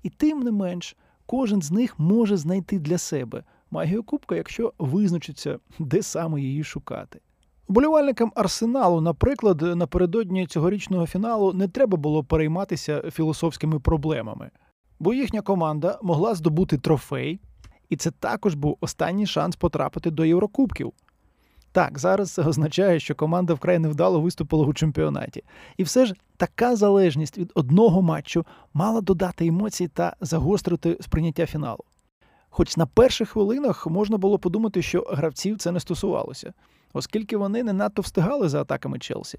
І 0.02 0.10
тим 0.10 0.40
не 0.40 0.50
менш, 0.50 0.96
кожен 1.26 1.62
з 1.62 1.70
них 1.70 1.98
може 1.98 2.36
знайти 2.36 2.78
для 2.78 2.98
себе 2.98 3.44
магію 3.70 4.02
кубка, 4.02 4.36
якщо 4.36 4.72
визначиться, 4.78 5.58
де 5.78 6.02
саме 6.02 6.40
її 6.40 6.64
шукати. 6.64 7.20
Болівальникам 7.68 8.32
арсеналу, 8.34 9.00
наприклад, 9.00 9.62
напередодні 9.62 10.46
цьогорічного 10.46 11.06
фіналу 11.06 11.52
не 11.52 11.68
треба 11.68 11.96
було 11.96 12.24
перейматися 12.24 13.10
філософськими 13.10 13.80
проблемами 13.80 14.50
бо 15.00 15.14
їхня 15.14 15.40
команда 15.40 15.98
могла 16.02 16.34
здобути 16.34 16.78
трофей, 16.78 17.40
і 17.88 17.96
це 17.96 18.10
також 18.10 18.54
був 18.54 18.76
останній 18.80 19.26
шанс 19.26 19.56
потрапити 19.56 20.10
до 20.10 20.24
Єврокубків. 20.24 20.92
Так, 21.72 21.98
зараз 21.98 22.30
це 22.30 22.42
означає, 22.42 23.00
що 23.00 23.14
команда 23.14 23.54
вкрай 23.54 23.78
невдало 23.78 24.20
виступила 24.20 24.66
у 24.66 24.74
чемпіонаті. 24.74 25.42
І 25.76 25.82
все 25.82 26.06
ж 26.06 26.14
така 26.36 26.76
залежність 26.76 27.38
від 27.38 27.52
одного 27.54 28.02
матчу 28.02 28.46
мала 28.74 29.00
додати 29.00 29.46
емоцій 29.46 29.88
та 29.88 30.16
загострити 30.20 30.98
сприйняття 31.00 31.46
фіналу. 31.46 31.84
Хоч 32.50 32.76
на 32.76 32.86
перших 32.86 33.28
хвилинах 33.28 33.86
можна 33.86 34.18
було 34.18 34.38
подумати, 34.38 34.82
що 34.82 35.06
гравців 35.10 35.58
це 35.58 35.72
не 35.72 35.80
стосувалося, 35.80 36.52
оскільки 36.92 37.36
вони 37.36 37.62
не 37.62 37.72
надто 37.72 38.02
встигали 38.02 38.48
за 38.48 38.60
атаками 38.60 38.98
Челсі. 38.98 39.38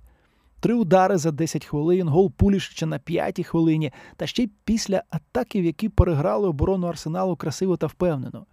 Три 0.61 0.73
удари 0.73 1.17
за 1.17 1.31
10 1.31 1.65
хвилин, 1.65 2.07
гол 2.07 2.31
Пулішича 2.31 2.85
на 2.85 2.99
п'ятій 2.99 3.43
хвилині, 3.43 3.91
та 4.15 4.27
ще 4.27 4.43
й 4.43 4.51
після 4.65 5.03
атаків, 5.09 5.65
які 5.65 5.89
переграли 5.89 6.47
оборону 6.47 6.87
Арсеналу 6.87 7.35
красиво 7.35 7.77
та 7.77 7.87
впевнено. 7.87 8.45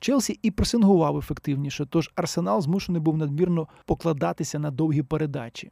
Челсі 0.00 0.38
і 0.42 0.50
пресингував 0.50 1.18
ефективніше, 1.18 1.86
тож 1.86 2.10
Арсенал 2.14 2.62
змушений 2.62 3.00
був 3.00 3.16
надмірно 3.16 3.68
покладатися 3.86 4.58
на 4.58 4.70
довгі 4.70 5.02
передачі. 5.02 5.70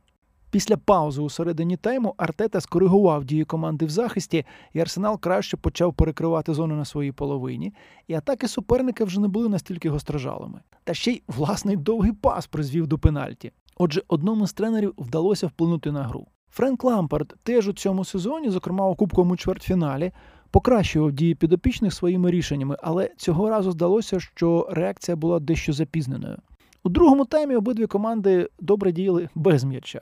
Після 0.50 0.76
паузи 0.76 1.22
у 1.22 1.30
середині 1.30 1.76
тайму 1.76 2.14
Артета 2.16 2.60
скоригував 2.60 3.24
дії 3.24 3.44
команди 3.44 3.86
в 3.86 3.90
захисті, 3.90 4.44
і 4.72 4.80
Арсенал 4.80 5.20
краще 5.20 5.56
почав 5.56 5.94
перекривати 5.94 6.54
зону 6.54 6.76
на 6.76 6.84
своїй 6.84 7.12
половині, 7.12 7.74
і 8.08 8.14
атаки 8.14 8.48
суперника 8.48 9.04
вже 9.04 9.20
не 9.20 9.28
були 9.28 9.48
настільки 9.48 9.90
гострожалими. 9.90 10.60
Та 10.84 10.94
ще 10.94 11.12
й 11.12 11.22
власний 11.26 11.76
довгий 11.76 12.12
пас 12.12 12.46
призвів 12.46 12.86
до 12.86 12.98
пенальті. 12.98 13.52
Отже, 13.76 14.02
одному 14.08 14.46
з 14.46 14.52
тренерів 14.52 14.94
вдалося 14.98 15.46
вплинути 15.46 15.92
на 15.92 16.02
гру. 16.02 16.26
Френк 16.50 16.84
Лампард 16.84 17.34
теж 17.42 17.68
у 17.68 17.72
цьому 17.72 18.04
сезоні, 18.04 18.50
зокрема 18.50 18.88
у 18.88 18.94
кубковому 18.94 19.36
чвертьфіналі, 19.36 20.12
покращував 20.50 21.12
дії 21.12 21.34
підопічних 21.34 21.94
своїми 21.94 22.30
рішеннями, 22.30 22.76
але 22.82 23.10
цього 23.16 23.50
разу 23.50 23.72
здалося, 23.72 24.20
що 24.20 24.68
реакція 24.70 25.16
була 25.16 25.40
дещо 25.40 25.72
запізненою. 25.72 26.38
У 26.84 26.88
другому 26.88 27.24
таймі 27.24 27.56
обидві 27.56 27.86
команди 27.86 28.48
добре 28.60 28.92
діяли 28.92 29.28
без 29.34 29.64
м'яча. 29.64 30.00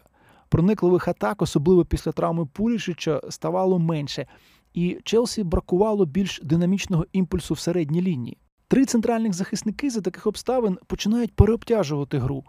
Проникливих 0.49 1.09
атак, 1.09 1.43
особливо 1.43 1.85
після 1.85 2.13
травми 2.13 2.47
Пулішича, 2.47 3.21
ставало 3.31 3.79
менше, 3.79 4.27
і 4.75 4.99
Челсі 5.05 5.45
бракувало 5.45 6.07
більш 6.07 6.41
динамічного 6.43 7.07
імпульсу 7.13 7.55
в 7.55 7.59
середній 7.59 8.03
лінії. 8.03 8.39
Три 8.69 8.85
центральних 8.85 9.33
захисники 9.33 9.91
за 9.91 10.01
таких 10.01 10.27
обставин 10.27 10.79
починають 10.87 11.35
переобтяжувати 11.35 12.19
гру. 12.19 12.45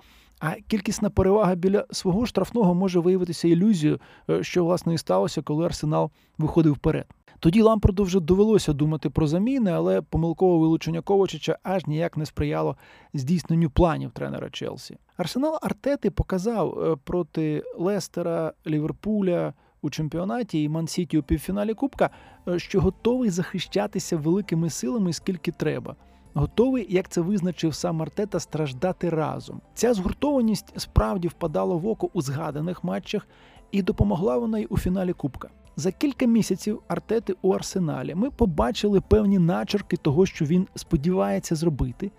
А 0.47 0.55
кількісна 0.67 1.09
перевага 1.09 1.55
біля 1.55 1.85
свого 1.91 2.25
штрафного 2.25 2.73
може 2.73 2.99
виявитися 2.99 3.47
ілюзією, 3.47 3.99
е, 4.29 4.43
що 4.43 4.65
власне 4.65 4.93
і 4.93 4.97
сталося, 4.97 5.41
коли 5.41 5.65
арсенал 5.65 6.11
виходив 6.37 6.73
вперед. 6.73 7.05
Тоді 7.39 7.61
Лампарду 7.61 8.03
вже 8.03 8.19
довелося 8.19 8.73
думати 8.73 9.09
про 9.09 9.27
заміни, 9.27 9.71
але 9.71 10.01
помилкове 10.01 10.59
вилучення 10.59 11.01
Ковачича 11.01 11.57
аж 11.63 11.87
ніяк 11.87 12.17
не 12.17 12.25
сприяло 12.25 12.77
здійсненню 13.13 13.69
планів 13.69 14.11
тренера 14.11 14.49
Челсі. 14.49 14.97
Арсенал 15.17 15.59
Артети 15.61 16.11
показав 16.11 16.79
е, 16.79 16.95
проти 17.03 17.63
Лестера, 17.77 18.53
Ліверпуля 18.67 19.53
у 19.81 19.89
чемпіонаті 19.89 20.63
і 20.63 20.69
Ман-Сіті 20.69 21.17
у 21.17 21.23
півфіналі 21.23 21.73
Кубка, 21.73 22.09
е, 22.47 22.59
що 22.59 22.81
готовий 22.81 23.29
захищатися 23.29 24.17
великими 24.17 24.69
силами 24.69 25.13
скільки 25.13 25.51
треба 25.51 25.95
готовий, 26.35 26.87
як 26.89 27.09
це 27.09 27.21
визначив 27.21 27.75
сам 27.75 28.01
Артета, 28.01 28.39
страждати 28.39 29.09
разом. 29.09 29.61
Ця 29.73 29.93
згуртованість 29.93 30.73
справді 30.77 31.27
впадала 31.27 31.75
в 31.75 31.87
око 31.87 32.09
у 32.13 32.21
згаданих 32.21 32.83
матчах 32.83 33.27
і 33.71 33.81
допомогла 33.81 34.37
вона 34.37 34.59
й 34.59 34.67
у 34.69 34.77
фіналі 34.77 35.13
Кубка. 35.13 35.49
За 35.75 35.91
кілька 35.91 36.25
місяців 36.25 36.81
Артети 36.87 37.35
у 37.41 37.53
Арсеналі 37.53 38.15
ми 38.15 38.31
побачили 38.31 39.01
певні 39.01 39.39
начерки 39.39 39.97
того, 39.97 40.25
що 40.25 40.45
він 40.45 40.67
сподівається 40.75 41.55
зробити, 41.55 42.11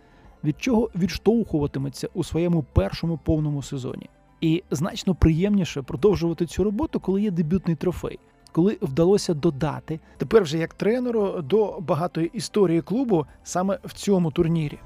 від 0.45 0.63
чого 0.63 0.91
відштовхуватиметься 0.97 2.09
у 2.15 2.25
своєму 2.25 2.65
першому 2.73 3.19
повному 3.25 3.63
сезоні. 3.63 4.11
І 4.41 4.63
значно 4.71 5.15
приємніше 5.15 5.83
продовжувати 5.83 6.47
цю 6.47 6.65
роботу, 6.65 7.01
коли 7.01 7.23
є 7.23 7.31
дебютний 7.31 7.77
трофей 7.77 8.19
коли 8.57 8.79
вдалося 8.83 9.35
додати 9.35 10.01
тепер 10.17 10.43
вже 10.43 10.59
як 10.59 10.75
тренеру 10.75 11.43
до 11.43 11.81
багатої 11.81 12.31
історії 12.35 12.83
клубу 12.83 13.27
саме 13.45 13.79
в 13.85 13.93
цьому 13.93 14.31
турнірі. 14.31 14.79